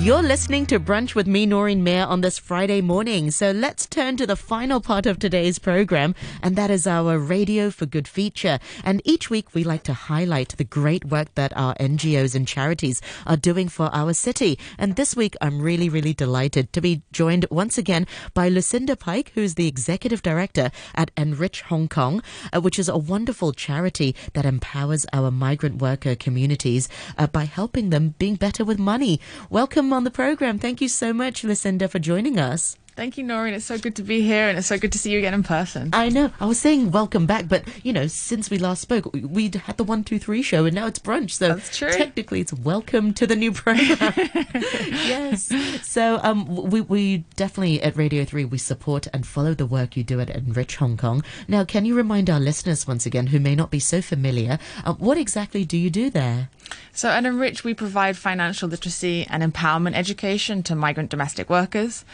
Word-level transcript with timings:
You're 0.00 0.22
listening 0.22 0.64
to 0.68 0.80
Brunch 0.80 1.14
with 1.14 1.26
me, 1.26 1.44
Noreen 1.44 1.84
Mayer, 1.84 2.06
on 2.06 2.22
this 2.22 2.38
Friday 2.38 2.80
morning. 2.80 3.30
So 3.30 3.50
let's 3.50 3.86
turn 3.86 4.16
to 4.16 4.26
the 4.26 4.34
final 4.34 4.80
part 4.80 5.04
of 5.04 5.18
today's 5.18 5.58
program, 5.58 6.14
and 6.42 6.56
that 6.56 6.70
is 6.70 6.86
our 6.86 7.18
Radio 7.18 7.68
for 7.68 7.84
Good 7.84 8.08
feature. 8.08 8.58
And 8.82 9.02
each 9.04 9.28
week 9.28 9.54
we 9.54 9.62
like 9.62 9.82
to 9.82 9.92
highlight 9.92 10.56
the 10.56 10.64
great 10.64 11.04
work 11.04 11.34
that 11.34 11.54
our 11.54 11.74
NGOs 11.74 12.34
and 12.34 12.48
charities 12.48 13.02
are 13.26 13.36
doing 13.36 13.68
for 13.68 13.90
our 13.92 14.14
city. 14.14 14.58
And 14.78 14.96
this 14.96 15.14
week 15.14 15.36
I'm 15.42 15.60
really, 15.60 15.90
really 15.90 16.14
delighted 16.14 16.72
to 16.72 16.80
be 16.80 17.02
joined 17.12 17.44
once 17.50 17.76
again 17.76 18.06
by 18.32 18.48
Lucinda 18.48 18.96
Pike, 18.96 19.32
who's 19.34 19.56
the 19.56 19.68
Executive 19.68 20.22
Director 20.22 20.70
at 20.94 21.10
Enrich 21.14 21.60
Hong 21.64 21.88
Kong, 21.88 22.22
uh, 22.54 22.62
which 22.62 22.78
is 22.78 22.88
a 22.88 22.96
wonderful 22.96 23.52
charity 23.52 24.16
that 24.32 24.46
empowers 24.46 25.04
our 25.12 25.30
migrant 25.30 25.82
worker 25.82 26.14
communities 26.14 26.88
uh, 27.18 27.26
by 27.26 27.44
helping 27.44 27.90
them 27.90 28.14
being 28.18 28.36
better 28.36 28.64
with 28.64 28.78
money. 28.78 29.20
Welcome 29.50 29.89
on 29.92 30.04
the 30.04 30.10
program. 30.10 30.58
Thank 30.58 30.80
you 30.80 30.88
so 30.88 31.12
much, 31.12 31.44
Lucinda, 31.44 31.88
for 31.88 31.98
joining 31.98 32.38
us. 32.38 32.76
Thank 33.00 33.16
you, 33.16 33.24
Noreen. 33.24 33.54
It's 33.54 33.64
so 33.64 33.78
good 33.78 33.96
to 33.96 34.02
be 34.02 34.20
here 34.20 34.50
and 34.50 34.58
it's 34.58 34.66
so 34.66 34.76
good 34.76 34.92
to 34.92 34.98
see 34.98 35.10
you 35.10 35.18
again 35.20 35.32
in 35.32 35.42
person. 35.42 35.88
I 35.94 36.10
know. 36.10 36.32
I 36.38 36.44
was 36.44 36.60
saying 36.60 36.90
welcome 36.90 37.24
back, 37.24 37.48
but 37.48 37.64
you 37.82 37.94
know, 37.94 38.06
since 38.08 38.50
we 38.50 38.58
last 38.58 38.82
spoke, 38.82 39.10
we 39.14 39.44
had 39.44 39.78
the 39.78 39.84
one, 39.84 40.04
two, 40.04 40.18
three 40.18 40.42
show, 40.42 40.66
and 40.66 40.74
now 40.74 40.86
it's 40.86 40.98
brunch. 40.98 41.30
So 41.30 41.48
That's 41.48 41.74
true. 41.74 41.90
technically, 41.90 42.42
it's 42.42 42.52
welcome 42.52 43.14
to 43.14 43.26
the 43.26 43.36
new 43.36 43.52
program. 43.52 44.12
yes. 44.52 45.50
So 45.80 46.20
um, 46.22 46.44
we 46.46 46.82
we 46.82 47.24
definitely 47.36 47.82
at 47.82 47.96
Radio 47.96 48.26
Three 48.26 48.44
we 48.44 48.58
support 48.58 49.06
and 49.14 49.26
follow 49.26 49.54
the 49.54 49.64
work 49.64 49.96
you 49.96 50.04
do 50.04 50.20
at 50.20 50.28
Enrich 50.28 50.76
Hong 50.76 50.98
Kong. 50.98 51.24
Now, 51.48 51.64
can 51.64 51.86
you 51.86 51.94
remind 51.94 52.28
our 52.28 52.38
listeners 52.38 52.86
once 52.86 53.06
again 53.06 53.28
who 53.28 53.40
may 53.40 53.54
not 53.54 53.70
be 53.70 53.80
so 53.80 54.02
familiar, 54.02 54.58
uh, 54.84 54.92
what 54.92 55.16
exactly 55.16 55.64
do 55.64 55.78
you 55.78 55.88
do 55.88 56.10
there? 56.10 56.50
So 56.92 57.08
at 57.08 57.24
Enrich, 57.24 57.64
we 57.64 57.74
provide 57.74 58.16
financial 58.16 58.68
literacy 58.68 59.26
and 59.28 59.42
empowerment 59.42 59.94
education 59.94 60.62
to 60.64 60.74
migrant 60.74 61.10
domestic 61.10 61.48
workers. 61.48 62.04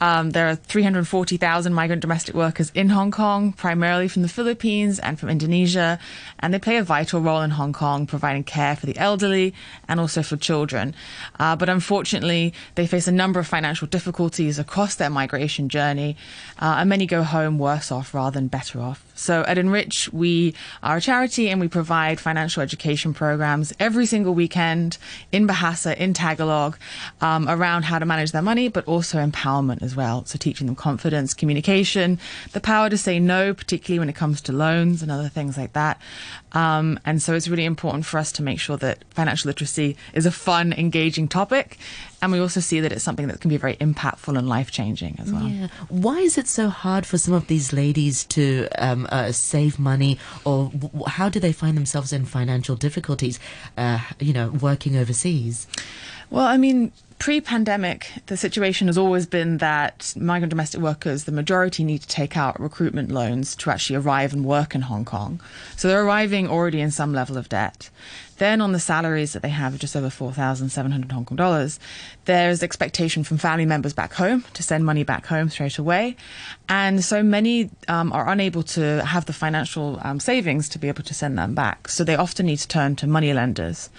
Um, 0.00 0.30
there 0.36 0.50
are 0.50 0.54
340,000 0.54 1.72
migrant 1.72 2.02
domestic 2.02 2.34
workers 2.34 2.70
in 2.74 2.90
Hong 2.90 3.10
Kong, 3.10 3.54
primarily 3.54 4.06
from 4.06 4.20
the 4.20 4.28
Philippines 4.28 4.98
and 4.98 5.18
from 5.18 5.30
Indonesia, 5.30 5.98
and 6.40 6.52
they 6.52 6.58
play 6.58 6.76
a 6.76 6.82
vital 6.82 7.22
role 7.22 7.40
in 7.40 7.52
Hong 7.52 7.72
Kong, 7.72 8.06
providing 8.06 8.44
care 8.44 8.76
for 8.76 8.84
the 8.84 8.98
elderly 8.98 9.54
and 9.88 9.98
also 9.98 10.22
for 10.22 10.36
children. 10.36 10.94
Uh, 11.40 11.56
but 11.56 11.70
unfortunately, 11.70 12.52
they 12.74 12.86
face 12.86 13.08
a 13.08 13.12
number 13.12 13.40
of 13.40 13.46
financial 13.46 13.88
difficulties 13.88 14.58
across 14.58 14.96
their 14.96 15.08
migration 15.08 15.70
journey, 15.70 16.18
uh, 16.60 16.76
and 16.80 16.90
many 16.90 17.06
go 17.06 17.22
home 17.22 17.58
worse 17.58 17.90
off 17.90 18.12
rather 18.12 18.34
than 18.38 18.48
better 18.48 18.78
off. 18.78 19.06
So 19.14 19.42
at 19.48 19.56
Enrich, 19.56 20.12
we 20.12 20.54
are 20.82 20.98
a 20.98 21.00
charity 21.00 21.48
and 21.48 21.58
we 21.58 21.68
provide 21.68 22.20
financial 22.20 22.62
education 22.62 23.14
programs 23.14 23.72
every 23.80 24.04
single 24.04 24.34
weekend 24.34 24.98
in 25.32 25.48
Bahasa, 25.48 25.96
in 25.96 26.12
Tagalog, 26.12 26.76
um, 27.22 27.48
around 27.48 27.84
how 27.84 27.98
to 27.98 28.04
manage 28.04 28.32
their 28.32 28.42
money, 28.42 28.68
but 28.68 28.84
also 28.84 29.18
empowerment 29.26 29.82
as 29.82 29.96
well. 29.96 30.15
So 30.24 30.38
teaching 30.38 30.66
them 30.66 30.76
confidence, 30.76 31.34
communication, 31.34 32.18
the 32.52 32.60
power 32.60 32.88
to 32.90 32.98
say 32.98 33.18
no, 33.18 33.54
particularly 33.54 33.98
when 33.98 34.08
it 34.08 34.14
comes 34.14 34.40
to 34.42 34.52
loans 34.52 35.02
and 35.02 35.10
other 35.10 35.28
things 35.28 35.56
like 35.56 35.72
that. 35.74 36.00
Um, 36.52 36.98
and 37.04 37.22
so 37.22 37.34
it's 37.34 37.48
really 37.48 37.64
important 37.64 38.06
for 38.06 38.18
us 38.18 38.32
to 38.32 38.42
make 38.42 38.60
sure 38.60 38.76
that 38.78 39.04
financial 39.10 39.48
literacy 39.48 39.96
is 40.14 40.26
a 40.26 40.30
fun, 40.30 40.72
engaging 40.72 41.28
topic. 41.28 41.78
And 42.22 42.32
we 42.32 42.40
also 42.40 42.60
see 42.60 42.80
that 42.80 42.92
it's 42.92 43.04
something 43.04 43.28
that 43.28 43.40
can 43.40 43.50
be 43.50 43.58
very 43.58 43.76
impactful 43.76 44.36
and 44.36 44.48
life 44.48 44.70
changing 44.70 45.16
as 45.20 45.30
well. 45.30 45.46
Yeah. 45.46 45.68
Why 45.88 46.18
is 46.20 46.38
it 46.38 46.48
so 46.48 46.68
hard 46.68 47.04
for 47.04 47.18
some 47.18 47.34
of 47.34 47.46
these 47.46 47.72
ladies 47.72 48.24
to 48.26 48.68
um, 48.78 49.06
uh, 49.10 49.32
save 49.32 49.78
money, 49.78 50.18
or 50.44 50.70
w- 50.70 51.04
how 51.06 51.28
do 51.28 51.38
they 51.38 51.52
find 51.52 51.76
themselves 51.76 52.12
in 52.12 52.24
financial 52.24 52.74
difficulties? 52.74 53.38
Uh, 53.76 54.00
you 54.18 54.32
know, 54.32 54.48
working 54.48 54.96
overseas. 54.96 55.66
Well, 56.30 56.46
I 56.46 56.56
mean, 56.56 56.90
pre 57.18 57.40
pandemic, 57.40 58.10
the 58.26 58.36
situation 58.36 58.88
has 58.88 58.98
always 58.98 59.26
been 59.26 59.58
that 59.58 60.12
migrant 60.16 60.50
domestic 60.50 60.80
workers, 60.80 61.24
the 61.24 61.32
majority 61.32 61.84
need 61.84 62.02
to 62.02 62.08
take 62.08 62.36
out 62.36 62.58
recruitment 62.60 63.10
loans 63.10 63.54
to 63.56 63.70
actually 63.70 63.96
arrive 63.96 64.32
and 64.32 64.44
work 64.44 64.74
in 64.74 64.82
Hong 64.82 65.04
Kong. 65.04 65.40
So 65.76 65.88
they're 65.88 66.04
arriving 66.04 66.48
already 66.48 66.80
in 66.80 66.90
some 66.90 67.12
level 67.12 67.36
of 67.36 67.48
debt. 67.48 67.90
Then 68.38 68.60
on 68.60 68.72
the 68.72 68.80
salaries 68.80 69.32
that 69.32 69.42
they 69.42 69.48
have, 69.48 69.78
just 69.78 69.96
over 69.96 70.10
4,700 70.10 71.12
Hong 71.12 71.24
Kong 71.24 71.36
dollars, 71.36 71.80
there's 72.26 72.62
expectation 72.62 73.24
from 73.24 73.38
family 73.38 73.66
members 73.66 73.92
back 73.92 74.12
home 74.12 74.44
to 74.54 74.62
send 74.62 74.84
money 74.84 75.04
back 75.04 75.26
home 75.26 75.48
straight 75.48 75.78
away. 75.78 76.16
And 76.68 77.04
so 77.04 77.22
many 77.22 77.70
um, 77.88 78.12
are 78.12 78.28
unable 78.28 78.62
to 78.64 79.04
have 79.04 79.26
the 79.26 79.32
financial 79.32 79.98
um, 80.02 80.20
savings 80.20 80.68
to 80.70 80.78
be 80.78 80.88
able 80.88 81.04
to 81.04 81.14
send 81.14 81.38
them 81.38 81.54
back. 81.54 81.88
So 81.88 82.04
they 82.04 82.16
often 82.16 82.46
need 82.46 82.58
to 82.58 82.68
turn 82.68 82.96
to 82.96 83.06
money 83.06 83.32
lenders. 83.32 83.90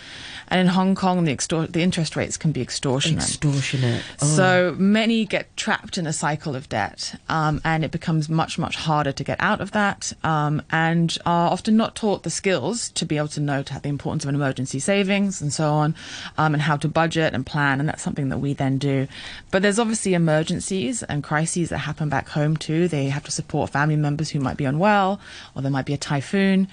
And 0.49 0.61
in 0.61 0.67
Hong 0.67 0.95
Kong, 0.95 1.23
the, 1.25 1.31
extor- 1.31 1.67
the 1.67 1.81
interest 1.81 2.15
rates 2.15 2.37
can 2.37 2.51
be 2.51 2.61
extortionate. 2.61 3.23
Extortionate. 3.23 4.03
Oh. 4.21 4.25
So 4.25 4.75
many 4.77 5.25
get 5.25 5.55
trapped 5.57 5.97
in 5.97 6.07
a 6.07 6.13
cycle 6.13 6.55
of 6.55 6.69
debt, 6.69 7.19
um, 7.27 7.61
and 7.63 7.83
it 7.83 7.91
becomes 7.91 8.29
much, 8.29 8.57
much 8.57 8.75
harder 8.75 9.11
to 9.11 9.23
get 9.23 9.37
out 9.41 9.61
of 9.61 9.71
that, 9.71 10.13
um, 10.23 10.61
and 10.71 11.17
are 11.25 11.51
often 11.51 11.75
not 11.75 11.95
taught 11.95 12.23
the 12.23 12.29
skills 12.29 12.89
to 12.91 13.05
be 13.05 13.17
able 13.17 13.27
to 13.29 13.41
know 13.41 13.61
to 13.63 13.73
have 13.73 13.81
the 13.81 13.89
importance 13.89 14.23
of 14.23 14.26
an 14.27 14.35
emergency 14.35 14.79
savings 14.79 15.41
and 15.41 15.51
so 15.51 15.71
on, 15.71 15.95
um, 16.37 16.53
and 16.53 16.61
how 16.61 16.77
to 16.77 16.87
budget 16.87 17.33
and 17.33 17.45
plan, 17.45 17.79
and 17.79 17.87
that's 17.87 18.01
something 18.03 18.29
that 18.29 18.39
we 18.39 18.53
then 18.53 18.77
do. 18.77 19.07
But 19.51 19.61
there's 19.61 19.79
obviously 19.79 20.13
emergencies 20.13 21.03
and 21.03 21.23
crises 21.23 21.69
that 21.69 21.79
happen 21.79 22.09
back 22.09 22.29
home 22.29 22.57
too. 22.57 22.87
They 22.87 23.09
have 23.09 23.23
to 23.25 23.31
support 23.31 23.69
family 23.69 23.95
members 23.95 24.29
who 24.29 24.39
might 24.39 24.57
be 24.57 24.65
unwell, 24.65 25.19
or 25.55 25.61
there 25.61 25.71
might 25.71 25.85
be 25.85 25.93
a 25.93 25.97
typhoon, 25.97 26.67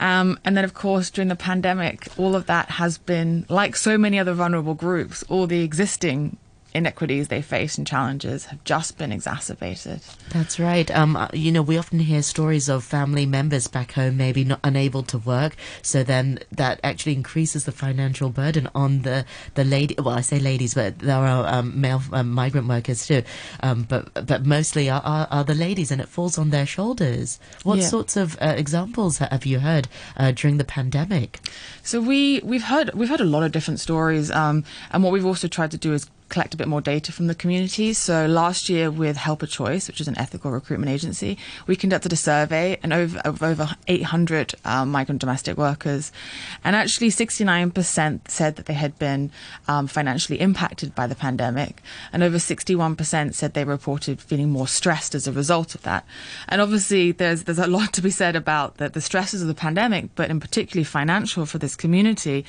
um, 0.00 0.38
and 0.44 0.56
then 0.56 0.64
of 0.64 0.74
course 0.74 1.10
during 1.10 1.28
the 1.28 1.36
pandemic, 1.36 2.08
all 2.18 2.34
of 2.34 2.46
that 2.46 2.70
has 2.70 2.98
been 2.98 3.46
like 3.48 3.76
so 3.76 3.96
many 3.98 4.18
other 4.18 4.34
vulnerable 4.34 4.74
groups, 4.74 5.22
all 5.28 5.46
the 5.46 5.62
existing 5.62 6.36
inequities 6.74 7.28
they 7.28 7.40
face 7.40 7.78
and 7.78 7.86
challenges 7.86 8.46
have 8.46 8.62
just 8.64 8.98
been 8.98 9.12
exacerbated. 9.12 10.00
That's 10.30 10.58
right. 10.58 10.90
Um, 10.90 11.16
uh, 11.16 11.28
you 11.32 11.52
know, 11.52 11.62
we 11.62 11.78
often 11.78 12.00
hear 12.00 12.22
stories 12.22 12.68
of 12.68 12.82
family 12.82 13.26
members 13.26 13.68
back 13.68 13.92
home 13.92 14.16
maybe 14.16 14.44
not 14.44 14.60
unable 14.64 15.02
to 15.04 15.18
work, 15.18 15.56
so 15.82 16.02
then 16.02 16.40
that 16.52 16.80
actually 16.82 17.14
increases 17.14 17.64
the 17.64 17.72
financial 17.72 18.28
burden 18.30 18.68
on 18.74 19.02
the 19.02 19.24
the 19.54 19.64
lady. 19.64 19.94
Well, 19.98 20.16
I 20.18 20.20
say 20.22 20.38
ladies, 20.40 20.74
but 20.74 20.98
there 20.98 21.16
are 21.16 21.46
um, 21.46 21.80
male 21.80 22.02
um, 22.12 22.30
migrant 22.30 22.66
workers 22.68 23.06
too, 23.06 23.22
um, 23.62 23.84
but 23.88 24.26
but 24.26 24.44
mostly 24.44 24.90
are, 24.90 25.02
are, 25.04 25.28
are 25.30 25.44
the 25.44 25.54
ladies, 25.54 25.90
and 25.90 26.00
it 26.00 26.08
falls 26.08 26.38
on 26.38 26.50
their 26.50 26.66
shoulders. 26.66 27.38
What 27.62 27.78
Yeah. 27.78 27.88
sorts 27.88 28.16
of 28.16 28.36
uh, 28.40 28.54
examples 28.56 29.18
have 29.18 29.46
you 29.46 29.60
heard 29.60 29.88
uh, 30.16 30.32
during 30.32 30.58
the 30.58 30.64
pandemic? 30.64 31.40
So 31.82 32.00
we 32.00 32.40
we've 32.42 32.64
heard 32.64 32.92
we've 32.94 33.08
heard 33.08 33.20
a 33.20 33.24
lot 33.24 33.42
of 33.44 33.52
different 33.52 33.78
stories, 33.80 34.30
um, 34.32 34.64
and 34.90 35.02
what 35.04 35.12
we've 35.12 35.26
also 35.26 35.46
tried 35.48 35.70
to 35.70 35.78
do 35.78 35.92
is 35.92 36.08
collect 36.28 36.54
a 36.54 36.56
bit 36.56 36.68
more 36.68 36.80
data 36.80 37.12
from 37.12 37.26
the 37.26 37.34
community. 37.34 37.92
So 37.92 38.26
last 38.26 38.68
year 38.68 38.90
with 38.90 39.16
Helper 39.16 39.46
Choice, 39.46 39.88
which 39.88 40.00
is 40.00 40.08
an 40.08 40.18
ethical 40.18 40.50
recruitment 40.50 40.90
agency, 40.90 41.38
we 41.66 41.76
conducted 41.76 42.12
a 42.12 42.16
survey 42.16 42.78
and 42.82 42.92
over 42.92 43.18
of 43.20 43.42
over 43.42 43.76
800 43.88 44.54
um, 44.64 44.90
migrant 44.90 45.20
domestic 45.20 45.56
workers, 45.56 46.12
and 46.62 46.74
actually 46.74 47.10
69% 47.10 48.28
said 48.28 48.56
that 48.56 48.66
they 48.66 48.74
had 48.74 48.98
been 48.98 49.30
um, 49.68 49.86
financially 49.86 50.40
impacted 50.40 50.94
by 50.94 51.06
the 51.06 51.14
pandemic, 51.14 51.82
and 52.12 52.22
over 52.22 52.38
61% 52.38 53.34
said 53.34 53.54
they 53.54 53.64
reported 53.64 54.20
feeling 54.20 54.50
more 54.50 54.68
stressed 54.68 55.14
as 55.14 55.26
a 55.26 55.32
result 55.32 55.74
of 55.74 55.82
that. 55.82 56.06
And 56.48 56.60
obviously, 56.60 57.12
there's 57.12 57.44
there's 57.44 57.58
a 57.58 57.66
lot 57.66 57.92
to 57.94 58.02
be 58.02 58.10
said 58.10 58.36
about 58.36 58.78
the, 58.78 58.88
the 58.88 59.00
stresses 59.00 59.42
of 59.42 59.48
the 59.48 59.54
pandemic, 59.54 60.14
but 60.14 60.30
in 60.30 60.40
particularly 60.40 60.84
financial 60.84 61.46
for 61.46 61.58
this 61.58 61.76
community. 61.76 62.44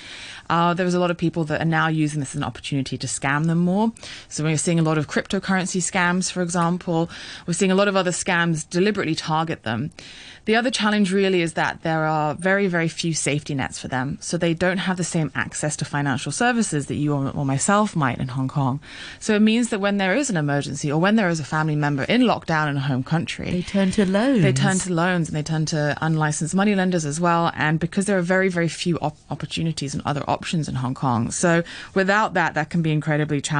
Uh, 0.49 0.73
there 0.73 0.85
was 0.85 0.93
a 0.93 0.99
lot 0.99 1.11
of 1.11 1.17
people 1.17 1.43
that 1.45 1.61
are 1.61 1.65
now 1.65 1.87
using 1.87 2.19
this 2.19 2.31
as 2.31 2.35
an 2.35 2.43
opportunity 2.43 2.97
to 2.97 3.07
scam 3.07 3.47
them 3.47 3.64
more. 3.65 3.91
So 4.29 4.43
we're 4.43 4.57
seeing 4.57 4.79
a 4.79 4.83
lot 4.83 4.97
of 4.97 5.07
cryptocurrency 5.07 5.81
scams, 5.81 6.31
for 6.31 6.41
example. 6.41 7.09
We're 7.45 7.53
seeing 7.53 7.71
a 7.71 7.75
lot 7.75 7.87
of 7.87 7.95
other 7.95 8.11
scams 8.11 8.69
deliberately 8.69 9.15
target 9.15 9.63
them. 9.63 9.91
The 10.45 10.55
other 10.55 10.69
challenge 10.69 11.11
really 11.11 11.41
is 11.41 11.53
that 11.53 11.81
there 11.81 12.05
are 12.05 12.35
very, 12.35 12.67
very 12.67 12.87
few 12.87 13.13
safety 13.15 13.55
nets 13.55 13.79
for 13.79 13.87
them. 13.87 14.19
So 14.21 14.37
they 14.37 14.53
don't 14.53 14.77
have 14.77 14.95
the 14.97 15.03
same 15.03 15.31
access 15.33 15.75
to 15.77 15.85
financial 15.85 16.31
services 16.31 16.85
that 16.85 16.95
you 16.95 17.15
or, 17.15 17.45
myself 17.45 17.95
might 17.95 18.19
in 18.19 18.27
Hong 18.27 18.47
Kong. 18.47 18.79
So 19.19 19.33
it 19.33 19.41
means 19.41 19.69
that 19.69 19.79
when 19.79 19.97
there 19.97 20.15
is 20.15 20.29
an 20.29 20.37
emergency 20.37 20.91
or 20.91 20.99
when 21.01 21.15
there 21.15 21.29
is 21.29 21.39
a 21.39 21.43
family 21.43 21.75
member 21.75 22.03
in 22.03 22.21
lockdown 22.21 22.69
in 22.69 22.77
a 22.77 22.79
home 22.81 23.03
country, 23.03 23.49
They 23.49 23.61
turn 23.63 23.89
to 23.97 24.05
loans. 24.05 24.43
they 24.43 24.53
turn 24.53 24.77
to 24.85 24.93
loans 24.93 25.29
and 25.29 25.35
they 25.35 25.41
turn 25.41 25.65
to 25.73 25.97
unlicensed 25.99 26.53
money 26.53 26.75
lenders 26.75 27.05
as 27.05 27.19
well. 27.19 27.51
And 27.55 27.79
because 27.79 28.05
there 28.05 28.17
are 28.19 28.21
very, 28.35 28.49
very 28.49 28.67
few 28.67 28.99
op- 28.99 29.17
opportunities 29.31 29.95
and 29.95 30.03
other 30.05 30.23
options 30.29 30.69
in 30.69 30.75
Hong 30.75 30.93
Kong. 30.93 31.31
So 31.31 31.63
without 31.95 32.35
that, 32.35 32.53
that 32.53 32.69
can 32.69 32.83
be 32.83 32.91
incredibly 32.91 33.41
challenging. 33.41 33.54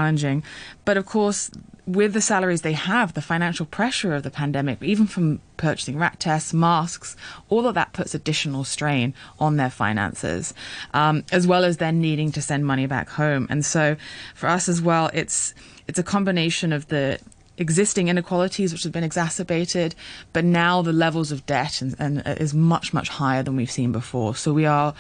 But 0.86 0.98
of 0.98 1.06
course, 1.06 1.52
with 1.88 2.14
the 2.14 2.22
salaries 2.22 2.62
they 2.62 2.74
have, 2.74 3.14
the 3.14 3.22
financial 3.22 3.66
pressure 3.66 4.16
of 4.16 4.24
the 4.24 4.32
pandemic, 4.32 4.82
even 4.82 5.06
from 5.06 5.40
purchasing 5.58 5.98
rat 5.98 6.20
tests, 6.20 6.54
masks, 6.54 7.16
all 7.50 7.68
of 7.68 7.76
that 7.76 7.94
puts 7.94 8.16
additional 8.16 8.64
strain 8.64 9.14
on 9.40 9.58
their 9.58 9.70
finances, 9.70 10.54
um, 10.94 11.24
as 11.32 11.46
well 11.46 11.64
as 11.64 11.78
then 11.78 12.02
needing 12.02 12.32
to 12.32 12.42
send 12.42 12.66
money 12.66 12.88
back 12.88 13.10
home. 13.10 13.46
And 13.50 13.64
so 13.64 13.96
for 14.34 14.48
us 14.48 14.68
as 14.68 14.82
well, 14.82 15.10
it's 15.14 15.54
it's 15.88 16.00
a 16.00 16.04
combination 16.04 16.74
of 16.74 16.88
the 16.88 17.20
existing 17.58 18.10
inequalities 18.10 18.74
which 18.74 18.84
have 18.84 18.92
been 18.92 19.04
exacerbated, 19.04 19.96
but 20.34 20.44
now 20.44 20.82
the 20.82 20.92
levels 20.92 21.32
of 21.32 21.46
debt 21.46 21.82
and, 21.82 21.96
and 22.00 22.24
is 22.40 22.54
much 22.54 22.94
much 22.94 23.10
higher 23.10 23.44
than 23.44 23.56
we've 23.56 23.72
seen 23.72 23.92
before. 23.92 24.36
So 24.36 24.54
we 24.54 24.66
are 24.66 24.94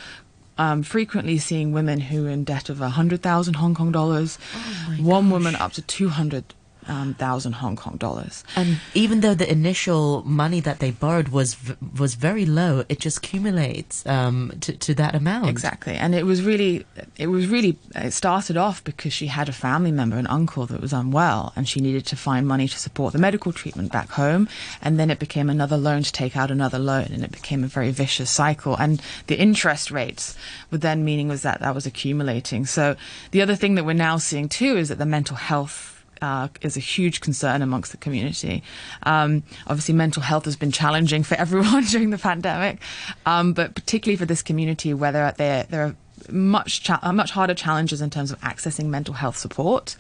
um, 0.58 0.84
frequently 0.84 1.38
seeing 1.38 1.72
women 1.72 2.00
who 2.00 2.28
are 2.28 2.30
in 2.30 2.44
debt 2.44 2.70
of 2.70 2.80
100,000 2.80 3.54
Hong 3.56 3.76
Kong 3.76 3.92
dollars, 3.92 4.38
Oh 4.54 4.96
one 5.00 5.30
woman 5.30 5.56
up 5.56 5.74
to 5.74 5.82
200,000 5.82 6.56
um, 6.88 7.16
Hong 7.54 7.76
Kong 7.76 7.98
dollars. 7.98 8.44
And 8.56 8.80
even 8.94 9.22
though 9.22 9.34
the 9.34 9.50
initial 9.50 10.24
money 10.24 10.60
that 10.62 10.80
they 10.80 10.92
borrowed 10.92 11.30
was 11.30 11.56
v- 11.56 11.76
was 11.98 12.16
very 12.16 12.46
low, 12.46 12.84
it 12.90 13.00
just 13.00 13.18
accumulates 13.18 14.06
um, 14.06 14.54
to 14.62 14.74
to 14.74 14.94
that 14.96 15.16
amount. 15.16 15.50
Exactly, 15.50 15.96
and 15.96 16.16
it 16.16 16.26
was 16.26 16.42
really, 16.44 16.86
it 17.18 17.28
was 17.28 17.48
really, 17.48 17.78
it 17.96 18.12
started 18.12 18.58
off 18.58 18.84
because 18.84 19.14
she 19.14 19.28
had 19.28 19.50
a 19.50 19.54
family 19.54 19.92
member, 19.92 20.18
an 20.18 20.28
uncle 20.28 20.66
that 20.68 20.82
was 20.82 20.94
unwell, 20.94 21.54
and 21.56 21.68
she 21.68 21.80
needed 21.82 22.06
to 22.08 22.16
find 22.16 22.48
money 22.48 22.68
to 22.68 22.80
support 22.80 23.14
the 23.14 23.20
medical 23.20 23.52
treatment 23.52 23.92
back 23.92 24.10
home, 24.10 24.48
and 24.82 25.00
then 25.00 25.10
it 25.10 25.20
became 25.20 25.50
another 25.50 25.78
loan 25.78 26.04
to 26.04 26.12
take 26.12 26.36
out 26.38 26.52
another 26.52 26.80
loan, 26.80 27.08
and 27.12 27.24
it 27.24 27.32
became 27.32 27.64
a 27.64 27.68
very 27.68 27.92
vicious 27.92 28.30
cycle, 28.30 28.76
and 28.76 29.02
the 29.28 29.36
interest 29.36 29.92
rates 29.92 30.36
were 30.72 30.78
then 30.78 31.04
meaning 31.04 31.28
was 31.28 31.42
that 31.42 31.60
that 31.62 31.76
was 31.76 31.86
accumulating. 31.86 32.66
So 32.66 32.96
the 33.32 33.42
other 33.42 33.56
thing 33.56 33.76
that 33.76 33.86
we're 33.86 33.94
now 33.94 34.18
seeing 34.18 34.50
too 34.50 34.78
is 34.78 34.90
that 34.90 34.98
the 34.98 35.06
mental 35.06 35.36
health 35.36 35.95
uh, 36.22 36.48
is 36.62 36.78
a 36.78 36.80
huge 36.80 37.22
concern 37.22 37.62
amongst 37.62 37.92
the 37.92 37.98
community. 37.98 38.64
Um, 39.04 39.44
obviously, 39.68 39.94
mental 39.94 40.22
health 40.22 40.46
has 40.46 40.56
been 40.56 40.72
challenging 40.72 41.24
for 41.24 41.36
everyone 41.40 41.84
during 41.86 42.10
the 42.10 42.18
pandemic, 42.18 42.80
um, 43.26 43.54
but 43.54 43.76
particularly 43.76 44.18
for 44.18 44.26
this 44.26 44.42
community 44.42 44.94
there, 45.38 45.64
there 45.70 45.86
are 45.86 45.96
much 46.32 46.84
cha- 46.84 47.00
uh, 47.02 47.12
much 47.12 47.32
harder 47.32 47.54
challenges 47.54 48.02
in 48.02 48.10
terms 48.10 48.32
of 48.32 48.40
accessing 48.42 48.86
mental 48.86 49.14
health 49.14 49.38
support, 49.38 49.96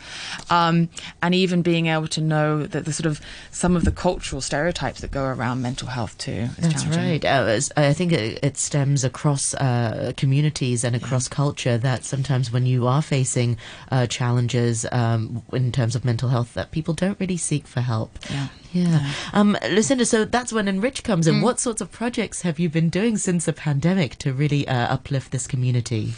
um, 0.49 0.89
and 1.21 1.35
even 1.35 1.61
being 1.61 1.87
able 1.87 2.07
to 2.07 2.21
know 2.21 2.63
that 2.65 2.85
the 2.85 2.93
sort 2.93 3.05
of 3.05 3.21
some 3.51 3.75
of 3.75 3.83
the 3.83 3.91
cultural 3.91 4.41
stereotypes 4.41 5.01
that 5.01 5.11
go 5.11 5.25
around 5.25 5.61
mental 5.61 5.87
health 5.87 6.17
too. 6.17 6.31
Is 6.31 6.57
That's 6.57 6.83
challenging. 6.83 7.21
right. 7.21 7.25
Uh, 7.25 7.59
I 7.77 7.93
think 7.93 8.11
it, 8.11 8.39
it 8.43 8.57
stems 8.57 9.03
across 9.03 9.53
uh, 9.55 10.13
communities 10.17 10.83
and 10.83 10.95
across 10.95 11.27
culture 11.27 11.77
that 11.77 12.03
sometimes 12.03 12.51
when 12.51 12.65
you 12.65 12.87
are 12.87 13.01
facing 13.01 13.57
uh, 13.91 14.07
challenges 14.07 14.85
um, 14.91 15.43
in 15.51 15.71
terms 15.71 15.95
of 15.95 16.05
mental 16.05 16.29
health, 16.29 16.53
that 16.53 16.71
people 16.71 16.93
don't 16.93 17.19
really 17.19 17.37
seek 17.37 17.67
for 17.67 17.81
help. 17.81 18.17
Yeah. 18.29 18.47
Yeah. 18.73 19.09
Um, 19.31 19.57
Lucinda, 19.69 20.05
so 20.05 20.25
that's 20.25 20.51
when 20.51 20.67
Enrich 20.67 21.03
comes 21.03 21.27
in. 21.27 21.39
What 21.41 21.61
sorts 21.61 21.79
of 21.79 21.93
projects 21.93 22.41
have 22.41 22.59
you 22.59 22.67
been 22.67 22.89
doing 22.89 23.15
since 23.17 23.45
the 23.45 23.53
pandemic 23.53 24.17
to 24.17 24.33
really 24.33 24.67
uh, 24.67 24.93
uplift 24.93 25.31
this 25.31 25.47
community? 25.47 26.13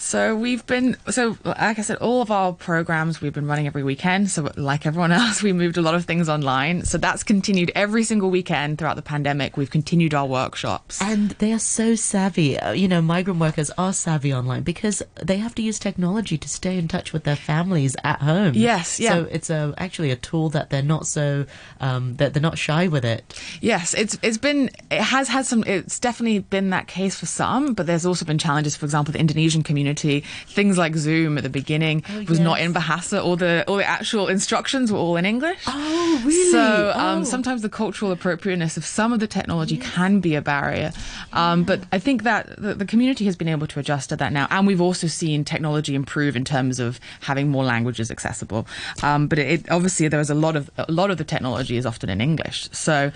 So 0.00 0.36
we've 0.36 0.64
been 0.64 0.96
so 1.10 1.36
like 1.44 1.78
I 1.78 1.82
said, 1.82 1.98
all 1.98 2.22
of 2.22 2.30
our 2.30 2.52
programs 2.52 3.20
we've 3.20 3.32
been 3.32 3.48
running 3.48 3.66
every 3.66 3.82
weekend. 3.82 4.30
So 4.30 4.50
like 4.56 4.86
everyone 4.86 5.10
else, 5.20 5.42
we 5.42 5.52
moved 5.52 5.76
a 5.76 5.82
lot 5.82 5.96
of 5.96 6.04
things 6.04 6.28
online. 6.28 6.84
So 6.84 6.98
that's 6.98 7.24
continued 7.24 7.72
every 7.74 8.04
single 8.04 8.30
weekend 8.30 8.78
throughout 8.78 8.94
the 8.94 9.02
pandemic. 9.02 9.56
We've 9.56 9.70
continued 9.70 10.14
our 10.14 10.24
workshops. 10.24 11.02
And 11.02 11.30
they 11.32 11.52
are 11.52 11.58
so 11.58 11.96
savvy. 11.96 12.58
Uh, 12.58 12.72
you 12.72 12.86
know, 12.86 13.02
migrant 13.02 13.40
workers 13.40 13.72
are 13.76 13.92
savvy 13.92 14.32
online 14.32 14.62
because 14.62 15.02
they 15.20 15.38
have 15.38 15.54
to 15.56 15.62
use 15.62 15.80
technology 15.80 16.38
to 16.38 16.48
stay 16.48 16.78
in 16.78 16.86
touch 16.86 17.12
with 17.12 17.24
their 17.24 17.36
families 17.36 17.96
at 18.04 18.20
home. 18.20 18.54
Yes, 18.54 19.00
yeah. 19.00 19.10
So 19.10 19.28
it's 19.32 19.50
a, 19.50 19.74
actually 19.78 20.12
a 20.12 20.16
tool 20.16 20.48
that 20.50 20.70
they're 20.70 20.80
not 20.80 21.08
so 21.08 21.44
um, 21.80 22.14
that 22.16 22.34
they're 22.34 22.40
not 22.40 22.56
shy 22.56 22.86
with 22.86 23.04
it. 23.04 23.38
Yes, 23.60 23.94
it's 23.94 24.16
it's 24.22 24.38
been 24.38 24.70
it 24.92 25.02
has 25.02 25.28
had 25.28 25.44
some. 25.44 25.64
It's 25.66 25.98
definitely 25.98 26.38
been 26.38 26.70
that 26.70 26.86
case 26.86 27.18
for 27.18 27.26
some, 27.26 27.74
but 27.74 27.86
there's 27.86 28.06
also 28.06 28.24
been 28.24 28.38
challenges. 28.38 28.76
For 28.76 28.86
example, 28.86 29.12
the 29.12 29.18
Indonesian 29.28 29.62
community, 29.62 30.24
things 30.46 30.78
like 30.78 30.94
Zoom 30.96 31.36
at 31.38 31.44
the 31.44 31.50
beginning 31.50 32.02
Oh, 32.10 32.24
was 32.28 32.40
not 32.40 32.60
in 32.60 32.72
Bahasa. 32.72 33.22
All 33.22 33.36
the 33.36 33.64
all 33.68 33.76
the 33.76 33.84
actual 33.98 34.28
instructions 34.28 34.90
were 34.90 34.98
all 34.98 35.16
in 35.16 35.26
English. 35.26 35.60
Oh, 35.66 36.22
really? 36.24 36.50
So 36.52 36.92
um, 36.96 37.20
Oh. 37.20 37.24
sometimes 37.24 37.60
the 37.62 37.68
cultural 37.68 38.10
appropriateness 38.12 38.76
of 38.76 38.84
some 38.84 39.12
of 39.12 39.20
the 39.20 39.26
technology 39.26 39.76
can 39.76 40.20
be 40.20 40.34
a 40.34 40.40
barrier. 40.42 40.92
Um, 41.32 41.64
but 41.64 41.80
I 41.92 41.98
think 41.98 42.22
that 42.22 42.42
the, 42.64 42.74
the 42.74 42.86
community 42.86 43.24
has 43.26 43.36
been 43.36 43.48
able 43.48 43.66
to 43.66 43.80
adjust 43.80 44.08
to 44.10 44.16
that 44.16 44.32
now, 44.32 44.46
and 44.50 44.66
we've 44.66 44.80
also 44.80 45.06
seen 45.06 45.44
technology 45.44 45.94
improve 45.94 46.36
in 46.36 46.44
terms 46.44 46.80
of 46.80 46.98
having 47.20 47.48
more 47.48 47.64
languages 47.64 48.10
accessible. 48.10 48.66
Um, 49.02 49.26
but 49.28 49.38
it, 49.38 49.70
obviously 49.70 50.08
there 50.08 50.20
is 50.20 50.30
a 50.30 50.34
lot 50.34 50.56
of 50.56 50.70
a 50.78 50.90
lot 50.90 51.10
of 51.10 51.18
the 51.18 51.24
technology 51.24 51.76
is 51.76 51.84
often 51.86 52.08
in 52.08 52.20
English. 52.20 52.68
So 52.72 53.12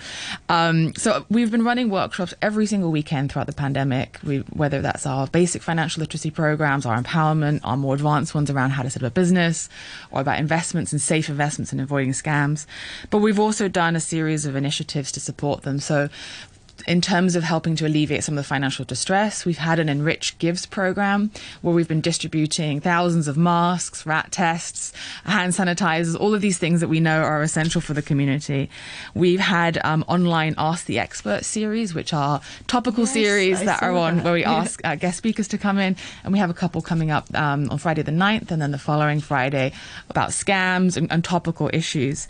um, 0.49 0.93
so 0.95 1.25
we've 1.29 1.49
been 1.51 1.63
running 1.63 1.89
workshops 1.89 2.33
every 2.41 2.65
single 2.65 2.91
weekend 2.91 3.31
throughout 3.31 3.47
the 3.47 3.53
pandemic. 3.53 4.19
We, 4.23 4.39
whether 4.61 4.81
that's 4.81 5.05
our 5.05 5.27
basic 5.27 5.61
financial 5.61 6.02
literacy 6.03 6.29
programs, 6.29 6.85
our 6.85 7.01
empowerment, 7.01 7.61
our 7.63 7.77
more 7.77 7.95
advanced 7.95 8.35
ones 8.35 8.49
around 8.49 8.71
how 8.71 8.83
to 8.83 8.89
set 8.89 9.01
up 9.01 9.07
a 9.07 9.11
business, 9.11 9.69
or 10.11 10.19
about 10.21 10.37
investments 10.37 10.91
and 10.91 11.01
safe 11.01 11.29
investments 11.29 11.71
and 11.71 11.79
avoiding 11.79 12.11
scams. 12.11 12.65
But 13.09 13.19
we've 13.19 13.39
also 13.39 13.67
done 13.69 13.95
a 13.95 14.01
series 14.01 14.45
of 14.45 14.55
initiatives 14.55 15.11
to 15.13 15.19
support 15.19 15.63
them. 15.63 15.79
So 15.79 16.09
in 16.87 16.99
terms 16.99 17.35
of 17.35 17.43
helping 17.43 17.75
to 17.77 17.85
alleviate 17.85 18.23
some 18.23 18.37
of 18.37 18.43
the 18.43 18.47
financial 18.47 18.83
distress, 18.83 19.45
we've 19.45 19.57
had 19.57 19.79
an 19.79 19.87
Enrich 19.87 20.37
Gives 20.37 20.65
program 20.65 21.31
where 21.61 21.73
we've 21.73 21.87
been 21.87 22.01
distributing 22.01 22.81
thousands 22.81 23.27
of 23.29 23.37
masks, 23.37 24.05
rat 24.05 24.31
tests, 24.31 24.91
hand 25.23 25.53
sanitizers, 25.53 26.19
all 26.19 26.33
of 26.33 26.41
these 26.41 26.57
things 26.57 26.81
that 26.81 26.89
we 26.89 26.99
know 26.99 27.21
are 27.21 27.41
essential 27.41 27.79
for 27.79 27.93
the 27.93 28.01
community. 28.01 28.69
We've 29.13 29.39
had 29.39 29.79
um, 29.85 30.03
online 30.09 30.55
Ask 30.57 30.85
the 30.85 30.99
Expert 30.99 31.45
series, 31.45 31.93
which 31.93 32.13
are 32.13 32.41
topical 32.67 33.03
Yes, 33.05 33.13
series 33.13 33.61
I 33.61 33.65
that 33.65 33.83
are 33.83 33.93
on 33.95 34.17
that. 34.17 34.25
where 34.25 34.33
we 34.33 34.43
ask 34.43 34.81
uh, 34.83 34.95
guest 34.95 35.17
speakers 35.17 35.47
to 35.49 35.57
come 35.57 35.77
in, 35.77 35.95
and 36.23 36.33
we 36.33 36.39
have 36.39 36.49
a 36.49 36.53
couple 36.53 36.81
coming 36.81 37.11
up 37.11 37.33
um, 37.33 37.69
on 37.71 37.77
Friday 37.77 38.01
the 38.01 38.11
9th 38.11 38.51
and 38.51 38.61
then 38.61 38.71
the 38.71 38.77
following 38.79 39.21
Friday 39.21 39.71
about 40.09 40.31
scams 40.31 40.97
and, 40.97 41.09
and 41.11 41.23
topical 41.23 41.69
issues. 41.71 42.27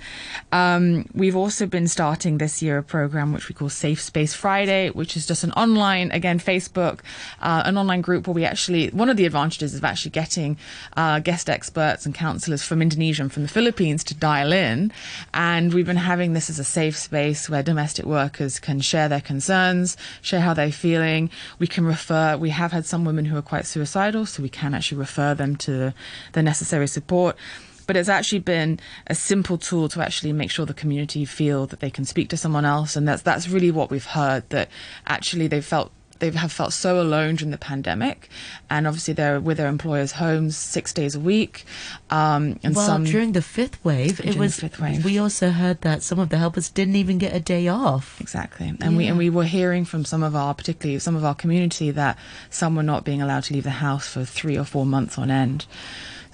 Um, 0.51 1.07
we've 1.13 1.36
also 1.36 1.66
been 1.66 1.88
starting 1.88 2.38
this 2.38 2.62
year 2.62 2.78
a 2.78 2.84
program 2.84 3.34
which 3.34 3.50
we 3.50 3.56
call 3.56 3.69
Safe 3.69 4.01
Space 4.01 4.32
Friday, 4.33 4.89
which 4.89 5.15
is 5.15 5.25
just 5.25 5.44
an 5.44 5.51
online, 5.53 6.12
again, 6.12 6.39
Facebook, 6.39 7.00
uh, 7.41 7.63
an 7.65 7.77
online 7.77 8.01
group 8.01 8.27
where 8.27 8.33
we 8.33 8.45
actually, 8.45 8.89
one 8.89 9.09
of 9.09 9.18
the 9.18 9.25
advantages 9.25 9.75
of 9.75 9.83
actually 9.83 10.12
getting 10.12 10.57
uh, 10.97 11.19
guest 11.19 11.50
experts 11.50 12.06
and 12.06 12.13
counselors 12.13 12.63
from 12.63 12.81
Indonesia 12.81 13.21
and 13.21 13.31
from 13.31 13.44
the 13.44 13.50
Philippines 13.50 14.03
to 14.06 14.13
dial 14.13 14.51
in. 14.51 14.91
And 15.33 15.74
we've 15.74 15.85
been 15.85 15.97
having 15.97 16.33
this 16.33 16.50
as 16.50 16.59
a 16.59 16.63
safe 16.63 16.97
space 16.97 17.50
where 17.50 17.63
domestic 17.63 18.06
workers 18.06 18.59
can 18.59 18.81
share 18.81 19.09
their 19.09 19.21
concerns, 19.21 19.97
share 20.21 20.41
how 20.41 20.53
they're 20.53 20.71
feeling. 20.71 21.30
We 21.59 21.68
can 21.68 21.85
refer, 21.85 22.38
we 22.38 22.50
have 22.50 22.71
had 22.71 22.85
some 22.85 23.06
women 23.06 23.25
who 23.25 23.38
are 23.38 23.41
quite 23.41 23.65
suicidal, 23.65 24.25
so 24.25 24.44
we 24.44 24.50
can 24.50 24.74
actually 24.74 25.00
refer 25.00 25.33
them 25.33 25.56
to 25.57 25.94
the 26.33 26.44
necessary 26.44 26.88
support 26.88 27.35
but 27.83 27.95
it's 27.95 28.09
actually 28.09 28.39
been 28.39 28.80
a 29.07 29.15
simple 29.15 29.57
tool 29.57 29.89
to 29.89 30.01
actually 30.01 30.33
make 30.33 30.51
sure 30.51 30.65
the 30.65 30.74
community 30.74 31.25
feel 31.25 31.65
that 31.68 31.80
they 31.80 31.89
can 31.89 32.06
speak 32.06 32.30
to 32.30 32.38
someone 32.38 32.65
else 32.65 32.95
and 32.95 33.07
that's 33.07 33.21
that's 33.21 33.47
really 33.50 33.71
what 33.71 33.89
we've 33.89 34.06
heard 34.06 34.47
that 34.50 34.69
actually 35.06 35.47
they 35.47 35.62
felt 35.62 35.91
they 36.24 36.31
have 36.31 36.51
felt 36.51 36.71
so 36.71 37.01
alone 37.01 37.35
during 37.35 37.51
the 37.51 37.57
pandemic 37.57 38.30
and 38.69 38.88
obviously 38.88 39.13
they're 39.13 39.41
with 39.41 39.57
their 39.57 39.68
employers 39.68 40.13
homes 40.13 40.56
six 40.56 40.94
days 40.94 41.15
a 41.15 41.19
week 41.19 41.65
um, 42.09 42.57
and 42.63 42.75
well, 42.75 42.85
some 42.85 43.03
during 43.03 43.33
the 43.33 43.41
fifth 43.41 43.83
wave, 43.83 44.19
it 44.21 44.38
was. 44.38 44.59
fifth 44.59 44.80
wave. 44.80 45.04
We 45.04 45.18
also 45.18 45.49
heard 45.49 45.81
that 45.81 46.04
some 46.04 46.19
of 46.19 46.30
the 46.30 46.37
helpers 46.37 46.69
didn't 46.69 46.95
even 46.95 47.18
get 47.18 47.35
a 47.35 47.40
day 47.40 47.68
off. 47.68 48.21
Exactly, 48.21 48.71
and 48.80 48.95
we 48.95 49.07
and 49.07 49.18
we 49.18 49.30
were 49.30 49.45
hearing 49.45 49.83
from 49.83 50.06
some 50.06 50.21
of 50.21 50.35
our, 50.35 50.54
particularly 50.54 50.99
some 50.99 51.16
of 51.16 51.25
our 51.25 51.35
community, 51.35 51.90
that 51.92 52.18
some 52.49 52.75
were 52.75 52.83
not 52.83 53.04
being 53.04 53.21
allowed 53.21 53.44
to 53.45 53.54
leave 53.54 53.63
the 53.63 53.71
house 53.71 54.07
for 54.07 54.23
three 54.23 54.57
or 54.57 54.63
four 54.63 54.85
months 54.85 55.18
on 55.18 55.31
end. 55.31 55.66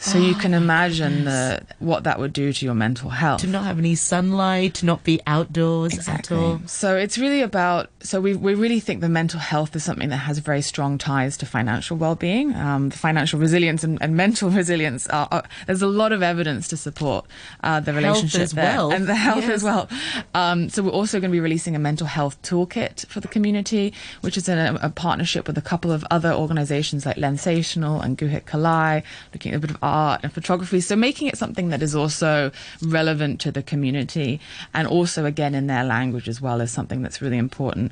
So 0.01 0.17
you 0.17 0.33
Oh 0.35 0.39
can 0.39 0.53
imagine 0.53 1.25
the 1.25 1.61
what 1.79 2.05
that 2.05 2.19
would 2.19 2.31
do 2.31 2.53
to 2.53 2.65
your 2.65 2.73
mental 2.73 3.09
health. 3.09 3.41
To 3.41 3.47
not 3.47 3.65
have 3.65 3.77
any 3.79 3.95
sunlight, 3.95 4.75
to 4.75 4.85
not 4.85 5.03
be 5.03 5.19
outdoors 5.27 6.07
at 6.07 6.31
all. 6.31 6.61
So 6.67 6.95
it's 6.95 7.17
really 7.17 7.41
about. 7.41 7.89
So 8.01 8.21
we 8.21 8.33
we 8.33 8.53
really 8.55 8.79
think 8.79 9.01
the 9.01 9.09
mental 9.09 9.39
health 9.41 9.75
is 9.75 9.83
something 9.83 10.07
that 10.09 10.17
has 10.17 10.37
very 10.39 10.61
strong 10.61 10.97
ties 10.97 11.35
to 11.37 11.45
financial 11.45 11.97
well-being, 11.97 12.55
um, 12.55 12.89
the 12.89 12.97
financial 12.97 13.39
resilience 13.39 13.83
and, 13.83 14.01
and 14.01 14.15
mental 14.15 14.49
resilience. 14.61 15.05
Are, 15.07 15.27
are, 15.31 15.43
there's 15.67 15.81
a 15.81 15.87
lot 15.87 16.13
of 16.13 16.23
evidence 16.23 16.69
to 16.69 16.77
support 16.77 17.25
uh, 17.63 17.79
the 17.81 17.91
Health 17.91 18.03
relationship 18.03 18.41
as 18.41 18.51
there 18.53 18.77
well. 18.77 18.91
and 18.93 19.05
the 19.05 19.15
health 19.15 19.41
Yes. 19.43 19.49
as 19.51 19.63
well. 19.63 19.89
Um, 20.33 20.69
so 20.69 20.81
we're 20.83 20.91
also 20.91 21.19
going 21.19 21.29
to 21.31 21.35
be 21.35 21.39
releasing 21.41 21.75
a 21.75 21.79
mental 21.79 22.07
health 22.07 22.41
toolkit 22.41 23.05
for 23.07 23.19
the 23.19 23.27
community, 23.27 23.93
which 24.21 24.37
is 24.37 24.47
in 24.47 24.57
a, 24.57 24.79
a 24.81 24.89
partnership 24.89 25.45
with 25.45 25.57
a 25.57 25.61
couple 25.61 25.91
of 25.91 26.05
other 26.09 26.31
organisations 26.31 27.05
like 27.05 27.17
Lensational 27.17 28.01
and 28.03 28.17
Guhit 28.17 28.45
Kalai, 28.45 29.03
looking 29.33 29.51
at 29.53 29.57
a 29.57 29.59
bit 29.59 29.71
of 29.71 29.77
art 29.89 30.21
and 30.23 30.31
photography. 30.31 30.79
So 30.81 30.95
making 30.95 31.27
it 31.27 31.37
something 31.37 31.69
that 31.69 31.81
is 31.81 31.95
also 31.95 32.51
relevant 32.81 33.41
to 33.41 33.51
the 33.51 33.63
community 33.63 34.39
and 34.73 34.87
also 34.87 35.25
again 35.25 35.55
in 35.55 35.67
their 35.67 35.83
language 35.83 36.27
as 36.29 36.39
well 36.41 36.61
is 36.61 36.71
something 36.71 37.01
that's 37.01 37.21
really 37.21 37.37
important. 37.37 37.91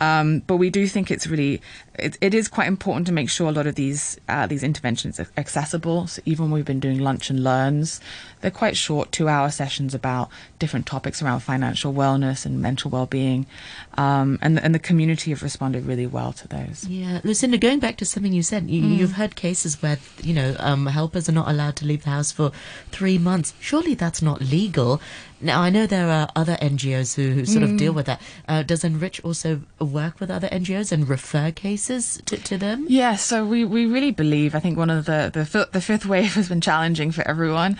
Um, 0.00 0.40
but 0.46 0.56
we 0.56 0.70
do 0.70 0.86
think 0.86 1.10
it's 1.10 1.26
really 1.26 1.60
it, 1.98 2.18
it 2.20 2.34
is 2.34 2.48
quite 2.48 2.68
important 2.68 3.06
to 3.06 3.12
make 3.12 3.30
sure 3.30 3.48
a 3.48 3.52
lot 3.52 3.66
of 3.66 3.74
these 3.74 4.18
uh, 4.28 4.46
these 4.46 4.62
interventions 4.62 5.18
are 5.20 5.28
accessible. 5.36 6.06
So 6.06 6.20
even 6.26 6.46
when 6.46 6.52
we've 6.52 6.64
been 6.64 6.80
doing 6.80 7.00
lunch 7.00 7.30
and 7.30 7.42
learns, 7.42 8.00
they're 8.40 8.50
quite 8.50 8.76
short, 8.76 9.12
two 9.12 9.28
hour 9.28 9.50
sessions 9.50 9.94
about 9.94 10.28
different 10.58 10.86
topics 10.86 11.22
around 11.22 11.40
financial 11.40 11.92
wellness 11.94 12.44
and 12.44 12.60
mental 12.60 12.90
well 12.90 13.06
being, 13.06 13.46
um, 13.96 14.38
and 14.42 14.58
and 14.60 14.74
the 14.74 14.78
community 14.78 15.30
have 15.30 15.42
responded 15.42 15.86
really 15.86 16.06
well 16.06 16.32
to 16.34 16.48
those. 16.48 16.86
Yeah, 16.86 17.20
Lucinda, 17.24 17.56
going 17.58 17.78
back 17.80 17.96
to 17.98 18.04
something 18.04 18.32
you 18.32 18.42
said, 18.42 18.68
you, 18.68 18.82
Mm. 18.82 18.98
you've 18.98 19.12
heard 19.12 19.36
cases 19.36 19.80
where 19.82 19.98
you 20.22 20.34
know 20.34 20.54
um, 20.58 20.86
helpers 20.86 21.28
are 21.28 21.32
not 21.36 21.48
allowed 21.48 21.76
to 21.76 21.86
leave 21.86 22.02
the 22.02 22.10
house 22.10 22.32
for 22.32 22.50
three 22.90 23.18
months. 23.18 23.54
Surely 23.60 23.94
that's 23.94 24.20
not 24.20 24.40
legal. 24.40 25.00
Now, 25.40 25.60
I 25.60 25.70
know 25.70 25.86
there 25.86 26.08
are 26.08 26.28
other 26.34 26.56
NGOs 26.56 27.14
who, 27.14 27.32
who 27.32 27.44
sort 27.44 27.62
of 27.62 27.76
deal 27.76 27.92
with 27.92 28.06
that. 28.06 28.20
Uh, 28.48 28.62
does 28.62 28.84
Enrich 28.84 29.22
also 29.22 29.60
work 29.78 30.18
with 30.18 30.30
other 30.30 30.48
NGOs 30.48 30.92
and 30.92 31.06
refer 31.06 31.50
cases 31.50 32.22
to, 32.24 32.38
to 32.38 32.56
them? 32.56 32.86
Yeah, 32.88 33.16
so 33.16 33.44
we, 33.44 33.64
we 33.64 33.84
really 33.84 34.12
believe. 34.12 34.54
I 34.54 34.60
think 34.60 34.78
one 34.78 34.88
of 34.88 35.04
the 35.04 35.30
the, 35.32 35.68
the 35.72 35.80
fifth 35.80 36.06
wave 36.06 36.34
has 36.34 36.48
been 36.48 36.62
challenging 36.62 37.10
for 37.10 37.26
everyone. 37.28 37.72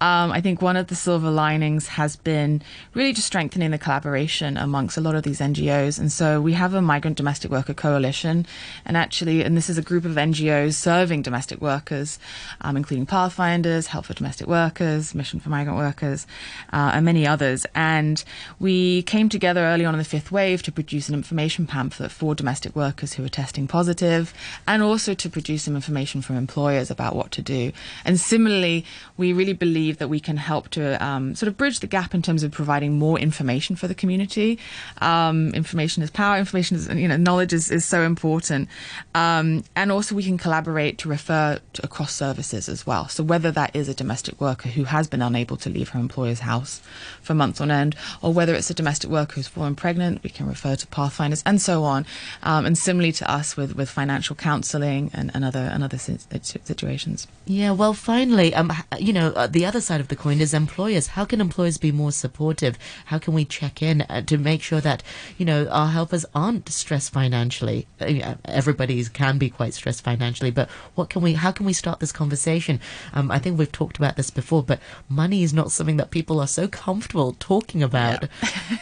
Um, 0.00 0.32
I 0.32 0.40
think 0.40 0.62
one 0.62 0.76
of 0.76 0.86
the 0.86 0.94
silver 0.94 1.30
linings 1.30 1.86
has 1.88 2.16
been 2.16 2.62
really 2.94 3.12
just 3.12 3.26
strengthening 3.26 3.72
the 3.72 3.78
collaboration 3.78 4.56
amongst 4.56 4.96
a 4.96 5.00
lot 5.00 5.14
of 5.14 5.22
these 5.22 5.40
NGOs. 5.40 5.98
And 5.98 6.10
so 6.10 6.40
we 6.40 6.54
have 6.54 6.72
a 6.72 6.80
migrant 6.80 7.18
domestic 7.18 7.50
worker 7.50 7.74
coalition, 7.74 8.46
and 8.86 8.96
actually, 8.96 9.42
and 9.42 9.56
this 9.56 9.68
is 9.68 9.76
a 9.76 9.82
group 9.82 10.04
of 10.04 10.12
NGOs 10.12 10.74
serving 10.74 11.22
domestic 11.22 11.60
workers, 11.60 12.18
um, 12.62 12.76
including 12.76 13.04
Pathfinders, 13.04 13.88
Help 13.88 14.06
for 14.06 14.14
Domestic 14.14 14.46
Workers, 14.46 15.14
Mission 15.14 15.40
for 15.40 15.50
Migrant 15.50 15.78
Workers, 15.78 16.26
uh, 16.72 16.92
and 16.94 17.01
many 17.02 17.26
others. 17.26 17.66
And 17.74 18.22
we 18.58 19.02
came 19.02 19.28
together 19.28 19.60
early 19.60 19.84
on 19.84 19.94
in 19.94 19.98
the 19.98 20.04
fifth 20.04 20.32
wave 20.32 20.62
to 20.62 20.72
produce 20.72 21.08
an 21.08 21.14
information 21.14 21.66
pamphlet 21.66 22.10
for 22.10 22.34
domestic 22.34 22.74
workers 22.74 23.14
who 23.14 23.24
are 23.24 23.28
testing 23.28 23.66
positive, 23.66 24.32
and 24.66 24.82
also 24.82 25.14
to 25.14 25.28
produce 25.28 25.64
some 25.64 25.76
information 25.76 26.22
from 26.22 26.36
employers 26.36 26.90
about 26.90 27.14
what 27.14 27.30
to 27.32 27.42
do. 27.42 27.72
And 28.04 28.18
similarly, 28.18 28.84
we 29.16 29.32
really 29.32 29.52
believe 29.52 29.98
that 29.98 30.08
we 30.08 30.20
can 30.20 30.36
help 30.36 30.68
to 30.70 31.02
um, 31.04 31.34
sort 31.34 31.48
of 31.48 31.56
bridge 31.56 31.80
the 31.80 31.86
gap 31.86 32.14
in 32.14 32.22
terms 32.22 32.42
of 32.42 32.52
providing 32.52 32.98
more 32.98 33.18
information 33.18 33.76
for 33.76 33.88
the 33.88 33.94
community. 33.94 34.58
Um, 35.00 35.52
information 35.54 36.02
is 36.02 36.10
power. 36.10 36.38
Information 36.38 36.76
is, 36.76 36.88
you 36.88 37.08
know, 37.08 37.16
knowledge 37.16 37.52
is, 37.52 37.70
is 37.70 37.84
so 37.84 38.02
important. 38.02 38.68
Um, 39.14 39.64
and 39.76 39.92
also, 39.92 40.14
we 40.14 40.22
can 40.22 40.38
collaborate 40.38 40.98
to 40.98 41.08
refer 41.08 41.58
to, 41.72 41.84
across 41.84 42.14
services 42.14 42.68
as 42.68 42.86
well. 42.86 43.08
So 43.08 43.22
whether 43.22 43.50
that 43.52 43.74
is 43.74 43.88
a 43.88 43.94
domestic 43.94 44.40
worker 44.40 44.68
who 44.68 44.84
has 44.84 45.08
been 45.08 45.22
unable 45.22 45.56
to 45.58 45.70
leave 45.70 45.90
her 45.90 46.00
employer's 46.00 46.40
house 46.40 46.80
for 47.20 47.34
months 47.34 47.60
on 47.60 47.70
end, 47.70 47.96
or 48.20 48.32
whether 48.32 48.54
it's 48.54 48.70
a 48.70 48.74
domestic 48.74 49.10
worker 49.10 49.34
who's 49.34 49.48
fallen 49.48 49.74
pregnant, 49.74 50.22
we 50.22 50.30
can 50.30 50.46
refer 50.46 50.76
to 50.76 50.86
Pathfinders 50.86 51.42
and 51.44 51.60
so 51.60 51.84
on. 51.84 52.06
Um, 52.42 52.66
and 52.66 52.76
similarly 52.76 53.12
to 53.12 53.30
us 53.30 53.56
with, 53.56 53.76
with 53.76 53.88
financial 53.88 54.36
counselling 54.36 55.10
and, 55.12 55.30
and 55.34 55.44
other 55.44 55.70
and 55.72 55.82
other 55.84 55.98
situations. 55.98 57.26
Yeah, 57.46 57.72
well, 57.72 57.94
finally, 57.94 58.54
um, 58.54 58.72
you 58.98 59.12
know, 59.12 59.28
uh, 59.30 59.46
the 59.46 59.66
other 59.66 59.80
side 59.80 60.00
of 60.00 60.08
the 60.08 60.16
coin 60.16 60.40
is 60.40 60.54
employers. 60.54 61.08
How 61.08 61.24
can 61.24 61.40
employers 61.40 61.78
be 61.78 61.92
more 61.92 62.12
supportive? 62.12 62.78
How 63.06 63.18
can 63.18 63.34
we 63.34 63.44
check 63.44 63.82
in 63.82 64.02
uh, 64.02 64.22
to 64.22 64.38
make 64.38 64.62
sure 64.62 64.80
that, 64.80 65.02
you 65.38 65.44
know, 65.44 65.66
our 65.68 65.88
helpers 65.88 66.24
aren't 66.34 66.68
stressed 66.68 67.12
financially? 67.12 67.86
Uh, 68.00 68.34
everybody 68.44 69.02
can 69.04 69.38
be 69.38 69.50
quite 69.50 69.74
stressed 69.74 70.04
financially, 70.04 70.50
but 70.50 70.68
what 70.94 71.10
can 71.10 71.22
we, 71.22 71.34
how 71.34 71.50
can 71.50 71.66
we 71.66 71.72
start 71.72 72.00
this 72.00 72.12
conversation? 72.12 72.80
Um, 73.12 73.30
I 73.30 73.38
think 73.38 73.58
we've 73.58 73.72
talked 73.72 73.96
about 73.96 74.16
this 74.16 74.30
before, 74.30 74.62
but 74.62 74.80
money 75.08 75.42
is 75.42 75.52
not 75.52 75.72
something 75.72 75.96
that 75.96 76.10
people 76.10 76.40
are 76.40 76.46
so 76.46 76.68
comfortable 76.82 77.36
talking 77.38 77.80
about. 77.82 78.24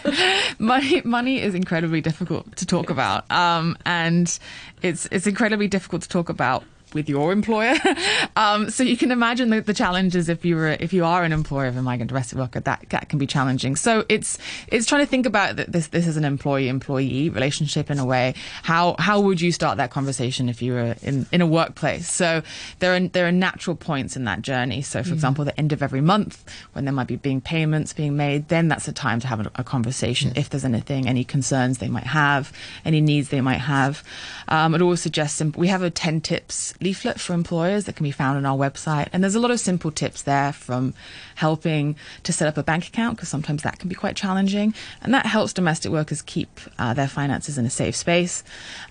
money 0.58 1.02
money 1.04 1.40
is 1.42 1.54
incredibly 1.54 2.00
difficult 2.00 2.56
to 2.56 2.64
talk 2.64 2.88
about. 2.88 3.30
Um, 3.30 3.76
and 3.84 4.38
it's 4.80 5.06
it's 5.12 5.26
incredibly 5.26 5.68
difficult 5.68 6.02
to 6.02 6.08
talk 6.08 6.30
about 6.30 6.64
with 6.94 7.08
your 7.08 7.32
employer. 7.32 7.74
um, 8.36 8.70
so 8.70 8.82
you 8.82 8.96
can 8.96 9.10
imagine 9.10 9.50
the, 9.50 9.60
the, 9.60 9.74
challenges 9.74 10.28
if 10.28 10.44
you 10.44 10.56
were 10.56 10.68
if 10.68 10.92
you 10.92 11.04
are 11.04 11.24
an 11.24 11.32
employer 11.32 11.66
of 11.66 11.76
a 11.76 11.82
migrant 11.82 12.08
domestic 12.08 12.38
worker 12.38 12.60
that, 12.60 12.84
that 12.90 13.08
can 13.08 13.18
be 13.18 13.26
challenging. 13.26 13.76
So 13.76 14.04
it's 14.08 14.38
it's 14.68 14.86
trying 14.86 15.02
to 15.02 15.06
think 15.06 15.26
about 15.26 15.56
this 15.56 15.88
this 15.88 16.06
is 16.06 16.16
an 16.16 16.24
employee 16.24 16.68
employee 16.68 17.30
relationship 17.30 17.90
in 17.90 17.98
a 17.98 18.04
way. 18.04 18.34
How 18.62 18.96
how 18.98 19.20
would 19.20 19.40
you 19.40 19.52
start 19.52 19.78
that 19.78 19.90
conversation 19.90 20.48
if 20.48 20.60
you 20.60 20.72
were 20.72 20.96
in, 21.02 21.26
in 21.32 21.40
a 21.40 21.46
workplace? 21.46 22.10
So 22.10 22.42
there 22.80 22.94
are 22.94 23.00
there 23.00 23.26
are 23.26 23.32
natural 23.32 23.76
points 23.76 24.16
in 24.16 24.24
that 24.24 24.42
journey. 24.42 24.82
So 24.82 25.02
for 25.02 25.10
mm. 25.10 25.14
example, 25.14 25.44
the 25.44 25.58
end 25.58 25.72
of 25.72 25.82
every 25.82 26.00
month 26.00 26.44
when 26.72 26.84
there 26.84 26.94
might 26.94 27.06
be 27.06 27.16
being 27.16 27.40
payments 27.40 27.92
being 27.92 28.16
made, 28.16 28.48
then 28.48 28.68
that's 28.68 28.88
a 28.88 28.92
time 28.92 29.20
to 29.20 29.26
have 29.26 29.40
a, 29.40 29.50
a 29.56 29.64
conversation. 29.64 30.28
Yes. 30.28 30.38
If 30.38 30.50
there's 30.50 30.64
anything, 30.64 31.08
any 31.08 31.24
concerns 31.24 31.78
they 31.78 31.88
might 31.88 32.06
have, 32.06 32.52
any 32.84 33.00
needs 33.00 33.28
they 33.28 33.40
might 33.40 33.58
have. 33.58 34.02
Um, 34.48 34.74
I'd 34.74 34.82
always 34.82 35.00
suggest 35.00 35.40
we 35.56 35.68
have 35.68 35.82
a 35.82 35.90
ten 35.90 36.20
tips 36.20 36.74
leaflet 36.80 37.20
for 37.20 37.34
employers 37.34 37.84
that 37.84 37.96
can 37.96 38.04
be 38.04 38.10
found 38.10 38.36
on 38.36 38.46
our 38.46 38.56
website. 38.56 39.08
And 39.12 39.22
there's 39.22 39.34
a 39.34 39.40
lot 39.40 39.50
of 39.50 39.60
simple 39.60 39.90
tips 39.90 40.22
there 40.22 40.52
from 40.52 40.94
helping 41.36 41.96
to 42.22 42.32
set 42.32 42.48
up 42.48 42.56
a 42.56 42.62
bank 42.62 42.86
account, 42.86 43.16
because 43.16 43.28
sometimes 43.28 43.62
that 43.62 43.78
can 43.78 43.88
be 43.88 43.94
quite 43.94 44.16
challenging. 44.16 44.74
And 45.02 45.12
that 45.14 45.26
helps 45.26 45.52
domestic 45.52 45.92
workers 45.92 46.22
keep 46.22 46.60
uh, 46.78 46.94
their 46.94 47.08
finances 47.08 47.58
in 47.58 47.66
a 47.66 47.70
safe 47.70 47.96
space. 47.96 48.42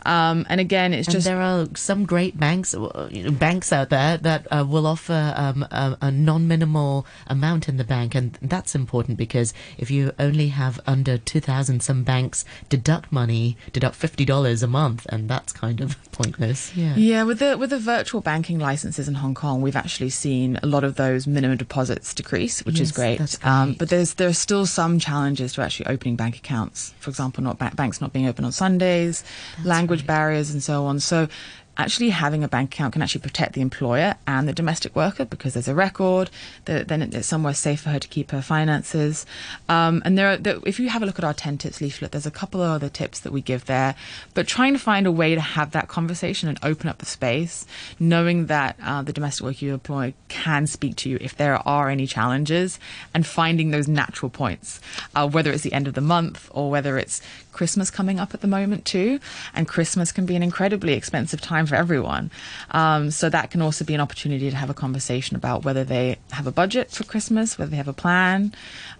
Um, 0.05 0.46
and 0.50 0.62
again, 0.62 0.93
it's 0.93 1.08
and 1.08 1.13
just. 1.13 1.25
There 1.25 1.41
are 1.41 1.67
some 1.75 2.05
great 2.05 2.39
banks, 2.39 2.74
uh, 2.74 3.10
you 3.12 3.24
know, 3.24 3.31
banks 3.31 3.72
out 3.72 3.89
there 3.89 4.17
that 4.17 4.48
uh, 4.51 4.65
will 4.67 4.88
offer 4.88 5.34
um, 5.36 5.63
a, 5.72 5.98
a 6.01 6.12
non 6.12 6.48
minimal 6.48 7.05
amount 7.27 7.67
in 7.69 7.77
the 7.77 7.84
bank. 7.84 8.15
And 8.15 8.38
that's 8.41 8.75
important 8.75 9.17
because 9.17 9.53
if 9.77 9.91
you 9.91 10.12
only 10.19 10.50
have 10.50 10.79
under 10.86 11.17
2,000, 11.17 11.81
some 11.81 12.03
banks 12.03 12.46
deduct 12.69 13.12
money, 13.12 13.58
deduct 13.74 14.00
$50 14.00 14.63
a 14.63 14.67
month, 14.67 15.05
and 15.10 15.29
that's 15.29 15.53
kind 15.53 15.81
of 15.81 15.98
pointless. 16.12 16.75
Yeah. 16.75 16.96
Yeah, 16.96 17.24
with 17.24 17.39
the, 17.39 17.58
with 17.58 17.69
the 17.72 17.78
virtual 17.79 18.21
banking 18.21 18.59
licenses 18.59 19.07
in 19.07 19.15
Hong 19.15 19.33
Kong, 19.33 19.62
we've 19.62 19.75
actually 19.75 20.09
seen 20.09 20.59
a 20.62 20.67
lot 20.67 20.83
of 20.83 20.95
those 20.95 21.27
minimum 21.27 21.57
deposits 21.57 22.13
decrease, 22.13 22.65
which 22.65 22.79
yes, 22.79 22.89
is 22.89 22.91
great. 22.91 23.17
great. 23.17 23.45
Um, 23.45 23.74
but 23.74 23.89
there's 23.89 24.15
there 24.15 24.27
are 24.27 24.33
still 24.33 24.65
some 24.65 25.00
challenges 25.00 25.53
to 25.53 25.62
actually 25.62 25.88
opening 25.88 26.15
bank 26.15 26.38
accounts. 26.38 26.93
For 27.00 27.09
example, 27.09 27.43
not 27.43 27.57
ba- 27.57 27.71
banks 27.75 28.01
not 28.01 28.13
being 28.13 28.27
open 28.27 28.45
on 28.45 28.51
Sundays, 28.51 29.24
that's 29.55 29.67
language 29.67 30.01
right. 30.01 30.07
barriers, 30.07 30.51
and 30.51 30.62
so 30.62 30.86
on. 30.86 31.00
So 31.00 31.27
actually 31.79 32.09
having 32.09 32.43
a 32.43 32.48
bank 32.48 32.74
account 32.74 32.91
can 32.91 33.01
actually 33.01 33.21
protect 33.21 33.53
the 33.53 33.62
employer 33.62 34.15
and 34.27 34.48
the 34.48 34.53
domestic 34.53 34.93
worker 34.95 35.24
because 35.24 35.53
there's 35.53 35.69
a 35.69 35.74
record. 35.74 36.29
then 36.65 37.01
it's 37.01 37.25
somewhere 37.25 37.53
safe 37.53 37.81
for 37.81 37.89
her 37.89 38.00
to 38.00 38.07
keep 38.09 38.31
her 38.31 38.41
finances. 38.41 39.25
Um, 39.69 40.01
and 40.03 40.17
there, 40.17 40.29
are, 40.31 40.38
if 40.65 40.77
you 40.79 40.89
have 40.89 41.01
a 41.01 41.05
look 41.05 41.17
at 41.17 41.24
our 41.24 41.33
10 41.33 41.57
tips 41.57 41.79
leaflet, 41.79 42.12
there's 42.12 42.25
a 42.25 42.31
couple 42.31 42.62
of 42.62 42.69
other 42.69 42.89
tips 42.89 43.21
that 43.21 43.31
we 43.31 43.41
give 43.41 43.65
there. 43.65 43.95
But 44.33 44.45
trying 44.45 44.74
to 44.74 44.79
find 44.79 45.07
a 45.07 45.12
way 45.12 45.36
to 45.36 45.41
have 45.41 45.71
that 45.71 45.88
conversation 45.88 46.50
and 46.50 46.59
open 46.62 46.89
up 46.89 46.98
the 46.98 47.05
space, 47.05 47.65
knowing 47.98 48.48
that 48.48 48.75
uh, 48.83 49.01
the 49.01 49.13
domestic 49.13 49.45
worker 49.45 49.63
you 49.65 49.74
employ 49.74 50.13
can 50.27 50.67
speak 50.67 50.98
to 50.98 51.09
you 51.09 51.17
if 51.21 51.38
there 51.38 51.65
are 51.65 51.89
any 51.89 52.05
challenges, 52.05 52.77
and 53.13 53.25
finding 53.25 53.71
those 53.71 53.88
natural 53.88 54.29
points, 54.29 54.81
uh, 55.15 55.27
whether 55.27 55.51
it's 55.51 55.63
the 55.63 55.71
end 55.71 55.88
of 55.88 55.93
the 55.93 56.01
month 56.01 56.50
or 56.53 56.69
whether 56.69 56.98
it's 56.98 57.21
Christmas 57.53 57.89
coming 57.89 58.19
up 58.19 58.33
at 58.33 58.41
the 58.41 58.48
moment 58.48 58.83
too, 58.86 59.19
and 59.55 59.67
Christmas 59.67 60.12
can 60.12 60.25
be 60.25 60.36
an 60.36 60.43
incredibly 60.43 60.93
expensive 60.93 61.39
time 61.39 61.65
for 61.69 61.75
everyone. 61.75 62.31
Um, 62.71 63.11
so 63.11 63.29
that 63.29 63.51
can 63.51 63.61
also 63.61 63.85
be 63.85 63.93
an 63.93 64.01
opportunity 64.01 64.49
to 64.49 64.55
have 64.55 64.69
a 64.69 64.73
conversation 64.73 65.35
about 65.35 65.63
whether 65.63 65.83
they 65.83 66.17
have 66.31 66.47
a 66.47 66.51
budget 66.51 66.91
for 66.91 67.03
Christmas, 67.03 67.57
whether 67.57 67.71
they 67.71 67.77
have 67.77 67.88
a 67.88 67.93
plan, 67.93 68.53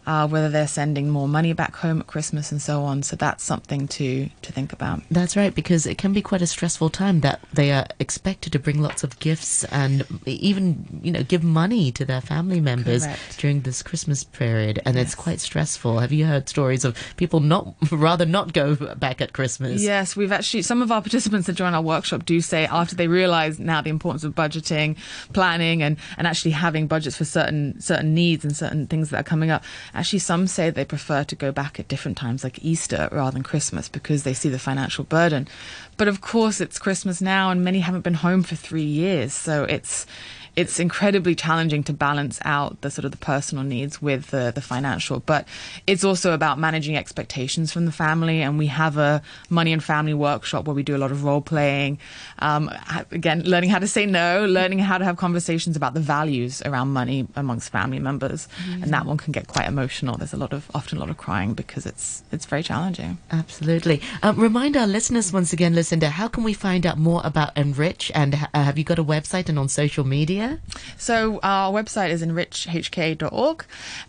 uh, 0.10 0.28
whether 0.28 0.50
they're 0.50 0.68
sending 0.68 1.08
more 1.08 1.28
money 1.28 1.54
back 1.54 1.76
home 1.76 2.00
at 2.00 2.08
Christmas, 2.08 2.52
and 2.52 2.60
so 2.60 2.82
on. 2.82 3.04
So 3.04 3.16
that's 3.16 3.44
something 3.44 3.88
to 3.90 4.28
to 4.42 4.52
think 4.52 4.74
about. 4.74 5.04
That's 5.12 5.38
right, 5.38 5.54
because 5.54 5.86
it 5.86 6.00
can 6.00 6.14
be 6.14 6.24
quite 6.24 6.42
a 6.42 6.48
stressful 6.48 6.90
time 6.90 7.20
that 7.22 7.40
they 7.54 7.72
are 7.72 7.86
expected 8.00 8.52
to 8.54 8.60
bring 8.60 8.82
lots 8.82 9.04
of 9.04 9.20
gifts 9.20 9.64
and 9.66 10.04
even 10.26 11.02
you 11.04 11.12
know 11.12 11.22
give 11.22 11.44
money 11.44 11.92
to 11.92 12.06
their 12.06 12.22
family 12.22 12.60
members 12.60 13.06
Correct. 13.06 13.38
during 13.38 13.62
this 13.62 13.84
Christmas 13.84 14.24
period, 14.24 14.82
and 14.84 14.96
yes. 14.96 15.06
it's 15.06 15.16
quite 15.16 15.40
stressful. 15.40 16.00
Have 16.00 16.12
you 16.12 16.26
heard 16.26 16.50
stories 16.50 16.84
of 16.84 16.98
people 17.16 17.40
not 17.40 17.76
rather 17.92 18.26
not 18.26 18.54
go 18.54 18.76
back 18.76 19.22
at 19.22 19.34
Christmas. 19.34 19.82
Yes, 19.82 20.16
we've 20.16 20.32
actually, 20.32 20.62
some 20.64 20.82
of 20.82 20.92
our 20.92 21.02
participants 21.02 21.48
that 21.48 21.54
join 21.54 21.74
our 21.74 21.82
workshop 21.82 22.26
do 22.26 22.42
say 22.42 22.66
after 22.66 22.96
they 22.96 23.08
realize 23.08 23.60
now 23.60 23.82
the 23.82 23.90
importance 23.90 24.24
of 24.24 24.34
budgeting, 24.34 24.98
planning, 25.34 25.84
and, 25.84 25.98
and 26.18 26.28
actually 26.28 26.52
having 26.52 26.88
budgets 26.88 27.18
for 27.18 27.26
certain, 27.26 27.80
certain 27.80 28.14
needs 28.14 28.44
and 28.44 28.56
certain 28.56 28.88
things 28.88 29.10
that 29.10 29.20
are 29.20 29.24
coming 29.24 29.52
up. 29.52 29.64
Actually, 30.00 30.20
some 30.20 30.48
say 30.48 30.70
they 30.70 30.86
prefer 30.86 31.26
to 31.26 31.36
go 31.36 31.52
back 31.52 31.78
at 31.78 31.90
different 31.90 32.18
times, 32.18 32.42
like 32.42 32.64
Easter 32.64 33.10
rather 33.12 33.32
than 33.32 33.44
Christmas, 33.44 33.90
because 33.90 34.24
they 34.24 34.34
see 34.34 34.48
the 34.48 34.58
financial 34.58 35.04
burden. 35.04 35.46
But 35.98 36.08
of 36.08 36.22
course, 36.22 36.62
it's 36.62 36.80
Christmas 36.80 37.20
now, 37.20 37.50
and 37.50 37.66
many 37.66 37.82
haven't 37.82 38.06
been 38.06 38.14
home 38.14 38.44
for 38.44 38.56
three 38.56 38.82
years. 38.82 39.34
So 39.34 39.66
it's, 39.66 40.06
it's 40.56 40.80
incredibly 40.80 41.36
challenging 41.36 41.84
to 41.84 41.94
balance 41.94 42.40
out 42.44 42.82
the 42.82 42.92
sort 42.92 43.06
of 43.06 43.12
the 43.12 43.18
personal 43.18 43.64
needs 43.64 44.02
with 44.02 44.28
the, 44.28 44.52
the 44.54 44.62
financial. 44.62 45.20
But 45.22 45.48
it's 45.88 46.04
also 46.04 46.34
about 46.34 46.60
managing 46.60 46.96
expectations 46.96 47.72
from 47.72 47.86
the 47.86 47.92
family. 47.92 48.42
And 48.42 48.58
we 48.58 48.68
have 48.68 48.98
a 48.98 49.22
money 49.50 49.74
and 49.74 49.84
family 49.84 50.14
workshop 50.14 50.66
where 50.66 50.76
we 50.76 50.84
do 50.84 50.96
a 50.96 51.00
lot 51.00 51.12
of 51.12 51.24
role 51.24 51.42
playing. 51.42 52.00
Um, 52.40 52.70
again, 53.12 53.44
learning 53.44 53.70
how 53.70 53.80
to 53.80 53.88
say 53.88 54.06
no, 54.06 54.46
learning 54.46 54.80
how 54.80 54.98
to 54.98 55.06
have 55.06 55.18
conversations 55.18 55.76
about 55.76 55.94
the 55.94 56.00
values 56.00 56.62
around 56.64 56.90
money 56.90 57.28
amongst 57.36 57.70
family 57.70 58.00
members. 58.00 58.48
Mm-hmm. 58.64 58.84
And 58.84 58.94
that 58.94 59.06
one 59.06 59.18
can 59.18 59.32
get 59.32 59.48
quite 59.48 59.68
emotional. 59.68 60.18
There's 60.18 60.34
a 60.34 60.38
lot 60.38 60.54
of 60.54 60.70
often 60.74 60.98
a 60.98 61.02
lot 61.02 61.10
of 61.10 61.18
crying 61.18 61.54
because 61.54 61.86
it's 61.86 62.24
it's 62.32 62.46
very 62.46 62.64
challenging. 62.64 63.18
Absolutely. 63.32 64.02
Um, 64.24 64.40
remind 64.40 64.76
our 64.78 64.88
listeners 64.88 65.32
once 65.32 65.54
again, 65.54 65.76
Lucinda, 65.76 66.10
how 66.10 66.28
can 66.28 66.44
we 66.44 66.54
find 66.54 66.86
out 66.86 66.98
more 66.98 67.22
about 67.24 67.56
Enrich? 67.56 68.12
And 68.14 68.36
uh, 68.36 68.64
have 68.68 68.78
you 68.78 68.84
got 68.84 69.00
a 69.00 69.04
website 69.04 69.50
and 69.50 69.58
on 69.60 69.68
social 69.70 70.06
media? 70.06 70.39
So 70.98 71.40
our 71.44 71.72
website 71.72 72.10
is 72.10 72.24
enrichhk.org, 72.24 73.66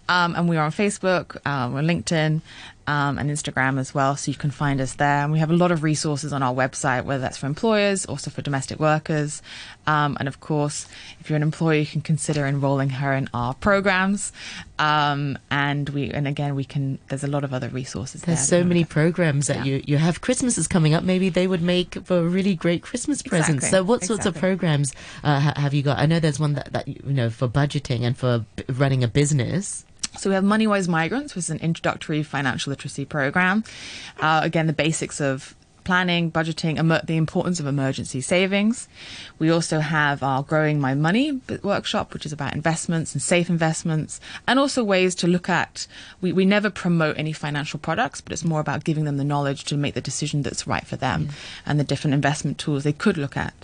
um, 0.09 0.35
and 0.35 0.49
we 0.49 0.57
are 0.57 0.65
on 0.65 0.73
Facebook, 0.73 1.45
um, 1.47 1.73
we're 1.73 1.81
on 1.81 1.87
LinkedIn, 1.87 2.41
um, 2.91 3.19
and 3.21 3.31
Instagram 3.31 3.79
as 3.79 3.95
well. 3.95 4.17
So 4.17 4.33
you 4.33 4.37
can 4.37 4.51
find 4.51 4.81
us 4.81 4.95
there. 4.95 5.23
And 5.23 5.31
we 5.31 5.39
have 5.39 5.51
a 5.51 5.57
lot 5.57 5.71
of 5.71 5.85
resources 5.85 6.33
on 6.33 6.43
our 6.43 6.53
website, 6.53 7.05
whether 7.05 7.21
that's 7.21 7.39
for 7.39 7.47
employers, 7.47 8.05
also 8.05 8.31
for 8.33 8.43
domestic 8.43 8.81
workers. 8.81 9.43
Um, 9.87 10.17
and 10.19 10.27
of 10.27 10.41
course, 10.41 10.89
if 11.21 11.31
you're 11.31 11.37
an 11.37 11.43
employer, 11.45 11.79
you 11.79 11.87
can 11.87 12.01
consider 12.01 12.47
enrolling 12.47 12.91
her 12.91 13.13
in 13.15 13.29
our 13.33 13.55
programs. 13.55 14.33
Um, 14.81 15.39
and 15.53 15.89
we, 15.91 16.11
and 16.11 16.27
again, 16.27 16.57
we 16.57 16.65
can, 16.65 16.99
there's 17.09 17.23
a 17.23 17.29
lot 17.29 17.45
of 17.45 17.55
other 17.55 17.69
resources 17.69 18.23
There's 18.23 18.39
there. 18.49 18.61
so 18.63 18.65
many 18.67 18.85
programs 18.85 19.47
that 19.47 19.59
Yeah. 19.59 19.65
you, 19.77 19.83
you 19.87 19.97
have. 19.99 20.21
Christmas 20.21 20.59
is 20.59 20.67
coming 20.67 20.93
up. 20.93 21.05
Maybe 21.05 21.29
they 21.29 21.47
would 21.47 21.63
make 21.63 21.95
for 22.05 22.25
really 22.25 22.57
great 22.57 22.83
Christmas 22.83 23.23
presents. 23.23 23.67
Exactly, 23.67 23.79
So, 23.79 23.85
what 23.85 24.03
sorts 24.03 24.27
of 24.27 24.35
programs 24.35 24.93
uh, 25.23 25.39
have 25.55 25.75
you 25.75 25.83
got? 25.83 25.99
I 25.99 26.07
know 26.07 26.19
there's 26.19 26.41
one 26.41 26.55
that, 26.55 26.73
that 26.73 26.89
you 26.89 27.01
know 27.05 27.31
for 27.31 27.47
budgeting 27.47 28.01
and 28.03 28.17
for 28.19 28.45
running 28.69 29.05
a 29.05 29.09
business. 29.09 29.85
So 30.17 30.31
we 30.31 30.35
have 30.35 30.45
Moneywise 30.45 30.89
Migrants, 30.89 31.35
which 31.35 31.45
is 31.45 31.51
an 31.51 31.59
introductory 31.59 32.23
financial 32.23 32.71
literacy 32.71 33.05
program. 33.05 33.65
Uh, 34.21 34.41
again, 34.43 34.67
the 34.67 34.73
basics 34.73 35.21
of 35.21 35.55
planning, 35.91 36.31
budgeting, 36.31 36.79
emer- 36.79 37.03
the 37.03 37.17
importance 37.17 37.59
of 37.59 37.67
emergency 37.67 38.21
savings. 38.21 38.87
We 39.41 39.51
also 39.51 39.81
have 39.81 40.23
our 40.23 40.45
Growing 40.45 40.79
My 40.79 40.95
Money 40.95 41.41
workshop, 41.65 42.15
which 42.15 42.25
is 42.25 42.33
about 42.33 42.55
investments 42.55 43.13
and 43.13 43.21
safe 43.21 43.51
investments, 43.51 44.21
and 44.47 44.61
also 44.61 44.85
ways 44.85 45.17
to 45.17 45.27
look 45.27 45.49
at. 45.49 45.89
We, 46.21 46.33
we 46.33 46.45
never 46.45 46.71
promote 46.71 47.19
any 47.19 47.33
financial 47.33 47.81
products, 47.81 48.21
but 48.21 48.33
it's 48.33 48.45
more 48.45 48.61
about 48.61 48.85
giving 48.85 49.05
them 49.05 49.17
the 49.17 49.25
knowledge 49.25 49.65
to 49.65 49.77
make 49.77 49.95
the 49.95 50.01
decision 50.01 50.43
that's 50.43 50.65
right 50.65 50.87
for 50.87 50.95
them 50.95 51.31
and 51.67 51.81
the 51.81 51.83
different 51.83 52.15
investment 52.15 52.59
tools 52.59 52.85
they 52.85 52.93
could 52.93 53.17
look 53.17 53.37
at. 53.37 53.55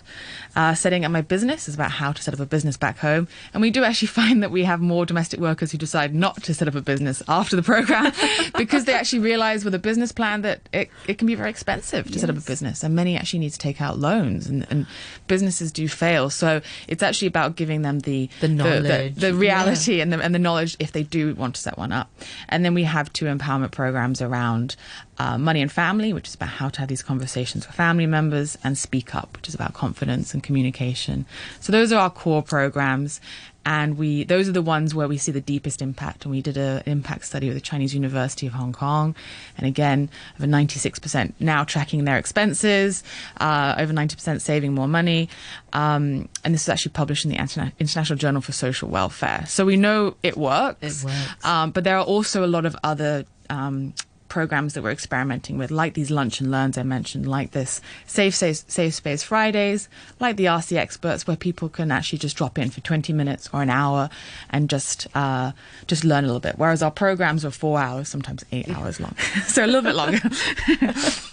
Uh, 0.56 0.74
setting 0.74 1.04
up 1.04 1.12
my 1.12 1.20
business 1.20 1.68
is 1.68 1.76
about 1.76 1.92
how 1.92 2.10
to 2.10 2.20
set 2.20 2.34
up 2.34 2.40
a 2.40 2.46
business 2.46 2.76
back 2.76 2.98
home. 2.98 3.28
And 3.54 3.60
we 3.60 3.70
do 3.70 3.84
actually 3.84 4.08
find 4.20 4.42
that 4.42 4.50
we 4.50 4.64
have 4.64 4.80
more 4.80 5.06
domestic 5.06 5.38
workers 5.38 5.70
who 5.70 5.78
decide 5.78 6.12
not 6.12 6.42
to 6.42 6.54
set 6.54 6.66
up 6.66 6.74
a 6.74 6.80
business 6.80 7.22
after 7.28 7.54
the 7.54 7.62
program 7.62 8.12
because 8.58 8.84
they 8.84 8.94
actually 8.94 9.20
realize 9.20 9.64
with 9.64 9.76
a 9.76 9.78
business 9.78 10.10
plan 10.10 10.42
that 10.42 10.68
it, 10.72 10.90
it 11.06 11.18
can 11.18 11.28
be 11.28 11.36
very 11.36 11.50
expensive 11.50 12.10
to 12.10 12.15
set 12.20 12.30
up 12.30 12.36
a 12.36 12.40
business. 12.40 12.82
And 12.82 12.94
many 12.94 13.16
actually 13.16 13.40
need 13.40 13.52
to 13.52 13.58
take 13.58 13.80
out 13.80 13.98
loans 13.98 14.46
and, 14.46 14.66
and 14.70 14.86
businesses 15.26 15.72
do 15.72 15.88
fail. 15.88 16.30
So 16.30 16.60
it's 16.88 17.02
actually 17.02 17.28
about 17.28 17.56
giving 17.56 17.82
them 17.82 18.00
the, 18.00 18.28
The 18.40 18.48
knowledge, 18.48 19.14
the, 19.14 19.34
reality 19.34 20.00
and, 20.00 20.12
the, 20.12 20.20
and 20.20 20.34
the 20.34 20.38
knowledge 20.38 20.76
if 20.78 20.92
they 20.92 21.02
do 21.02 21.34
want 21.34 21.54
to 21.56 21.60
set 21.60 21.78
one 21.78 21.92
up. 21.92 22.10
And 22.48 22.64
then 22.64 22.74
we 22.74 22.84
have 22.84 23.12
two 23.12 23.26
empowerment 23.26 23.72
programs 23.72 24.22
around 24.22 24.76
uh, 25.18 25.38
money 25.38 25.62
and 25.62 25.72
family, 25.72 26.12
which 26.12 26.28
is 26.28 26.34
about 26.34 26.50
how 26.50 26.68
to 26.68 26.80
have 26.80 26.88
these 26.88 27.02
conversations 27.02 27.66
with 27.66 27.74
family 27.74 28.06
members, 28.06 28.58
and 28.62 28.76
Speak 28.76 29.14
Up, 29.14 29.36
which 29.36 29.48
is 29.48 29.54
about 29.54 29.72
confidence 29.72 30.34
and 30.34 30.42
communication. 30.42 31.24
So 31.60 31.72
those 31.72 31.92
are 31.92 32.00
our 32.00 32.10
core 32.10 32.42
programs. 32.42 33.20
And 33.66 33.98
we, 33.98 34.22
those 34.22 34.48
are 34.48 34.52
the 34.52 34.62
ones 34.62 34.94
where 34.94 35.08
we 35.08 35.18
see 35.18 35.32
the 35.32 35.40
deepest 35.40 35.82
impact. 35.82 36.24
And 36.24 36.30
we 36.30 36.40
did 36.40 36.56
an 36.56 36.84
impact 36.86 37.24
study 37.24 37.48
with 37.48 37.56
the 37.56 37.60
Chinese 37.60 37.92
University 37.92 38.46
of 38.46 38.52
Hong 38.52 38.72
Kong. 38.72 39.16
And 39.58 39.66
again, 39.66 40.08
over 40.38 40.46
96% 40.46 41.32
now 41.40 41.64
tracking 41.64 42.04
their 42.04 42.16
expenses, 42.16 43.02
uh, 43.38 43.74
over 43.76 43.92
90% 43.92 44.40
saving 44.40 44.72
more 44.72 44.86
money. 44.86 45.28
Um, 45.72 46.28
and 46.44 46.54
this 46.54 46.62
is 46.62 46.68
actually 46.68 46.92
published 46.92 47.24
in 47.24 47.32
the 47.32 47.38
Interna- 47.38 47.72
International 47.80 48.16
Journal 48.16 48.40
for 48.40 48.52
Social 48.52 48.88
Welfare. 48.88 49.44
So 49.48 49.66
we 49.66 49.76
know 49.76 50.14
it 50.22 50.36
works. 50.36 51.02
It 51.02 51.04
works. 51.04 51.44
Um, 51.44 51.72
but 51.72 51.82
there 51.82 51.98
are 51.98 52.04
also 52.04 52.44
a 52.44 52.46
lot 52.46 52.66
of 52.66 52.76
other 52.84 53.24
um, 53.50 53.94
programs 54.36 54.74
that 54.74 54.82
we're 54.82 54.90
experimenting 54.90 55.56
with, 55.56 55.70
like 55.70 55.94
these 55.94 56.10
lunch 56.10 56.42
and 56.42 56.50
learns 56.50 56.76
I 56.76 56.82
mentioned, 56.82 57.26
like 57.26 57.52
this 57.52 57.80
Safe, 58.06 58.34
Safe, 58.34 58.58
Safe 58.68 58.92
Space 58.92 59.22
Fridays, 59.22 59.88
like 60.20 60.36
the 60.36 60.46
Ask 60.48 60.68
the 60.68 60.76
Experts, 60.76 61.26
where 61.26 61.38
people 61.38 61.70
can 61.70 61.90
actually 61.90 62.18
just 62.18 62.36
drop 62.36 62.58
in 62.58 62.68
for 62.68 62.82
20 62.82 63.14
minutes 63.14 63.48
or 63.54 63.62
an 63.62 63.70
hour 63.70 64.10
and 64.50 64.68
just 64.68 65.06
uh, 65.14 65.52
just 65.86 66.04
learn 66.04 66.24
a 66.24 66.26
little 66.26 66.40
bit. 66.40 66.58
Whereas 66.58 66.82
our 66.82 66.90
programs 66.90 67.46
are 67.46 67.50
four 67.50 67.78
hours, 67.78 68.10
sometimes 68.10 68.44
eight 68.52 68.68
hours 68.68 69.00
long, 69.00 69.16
so 69.46 69.64
a 69.64 69.66
little 69.66 69.80
bit 69.80 69.94
longer. 69.94 70.20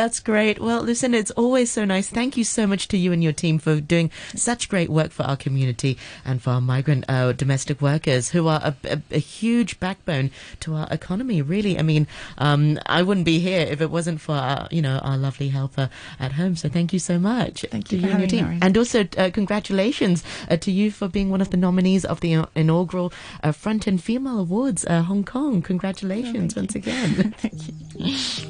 That's 0.00 0.18
great. 0.18 0.58
Well, 0.58 0.80
listen, 0.80 1.12
it's 1.12 1.30
always 1.32 1.70
so 1.70 1.84
nice. 1.84 2.08
Thank 2.08 2.38
you 2.38 2.42
so 2.42 2.66
much 2.66 2.88
to 2.88 2.96
you 2.96 3.12
and 3.12 3.22
your 3.22 3.34
team 3.34 3.58
for 3.58 3.82
doing 3.82 4.10
such 4.34 4.70
great 4.70 4.88
work 4.88 5.10
for 5.10 5.24
our 5.24 5.36
community 5.36 5.98
and 6.24 6.40
for 6.40 6.52
our 6.52 6.60
migrant 6.62 7.04
uh, 7.06 7.32
domestic 7.32 7.82
workers 7.82 8.30
who 8.30 8.48
are 8.48 8.62
a, 8.64 8.74
a, 8.84 9.02
a 9.10 9.18
huge 9.18 9.78
backbone 9.78 10.30
to 10.60 10.74
our 10.74 10.88
economy. 10.90 11.42
Really, 11.42 11.78
I 11.78 11.82
mean, 11.82 12.06
um, 12.38 12.78
I 12.86 13.02
wouldn't 13.02 13.26
be 13.26 13.40
here 13.40 13.60
if 13.60 13.82
it 13.82 13.90
wasn't 13.90 14.22
for 14.22 14.32
our, 14.32 14.68
you 14.70 14.80
know 14.80 15.00
our 15.00 15.18
lovely 15.18 15.50
helper 15.50 15.90
at 16.18 16.32
home. 16.32 16.56
So 16.56 16.70
thank 16.70 16.94
you 16.94 16.98
so 16.98 17.18
much. 17.18 17.66
Thank 17.70 17.92
you 17.92 17.98
you 17.98 18.08
and 18.08 18.20
your 18.20 18.28
team, 18.28 18.58
and 18.62 18.78
also 18.78 19.06
uh, 19.18 19.28
congratulations 19.30 20.24
uh, 20.48 20.56
to 20.56 20.70
you 20.70 20.90
for 20.90 21.08
being 21.08 21.28
one 21.28 21.42
of 21.42 21.50
the 21.50 21.58
nominees 21.58 22.06
of 22.06 22.20
the 22.20 22.46
inaugural 22.54 23.12
uh, 23.42 23.52
Front 23.52 23.86
End 23.86 24.02
Female 24.02 24.38
Awards, 24.38 24.86
uh, 24.86 25.02
Hong 25.02 25.24
Kong. 25.24 25.60
Congratulations 25.60 26.56
once 26.56 26.74
again. 26.74 27.34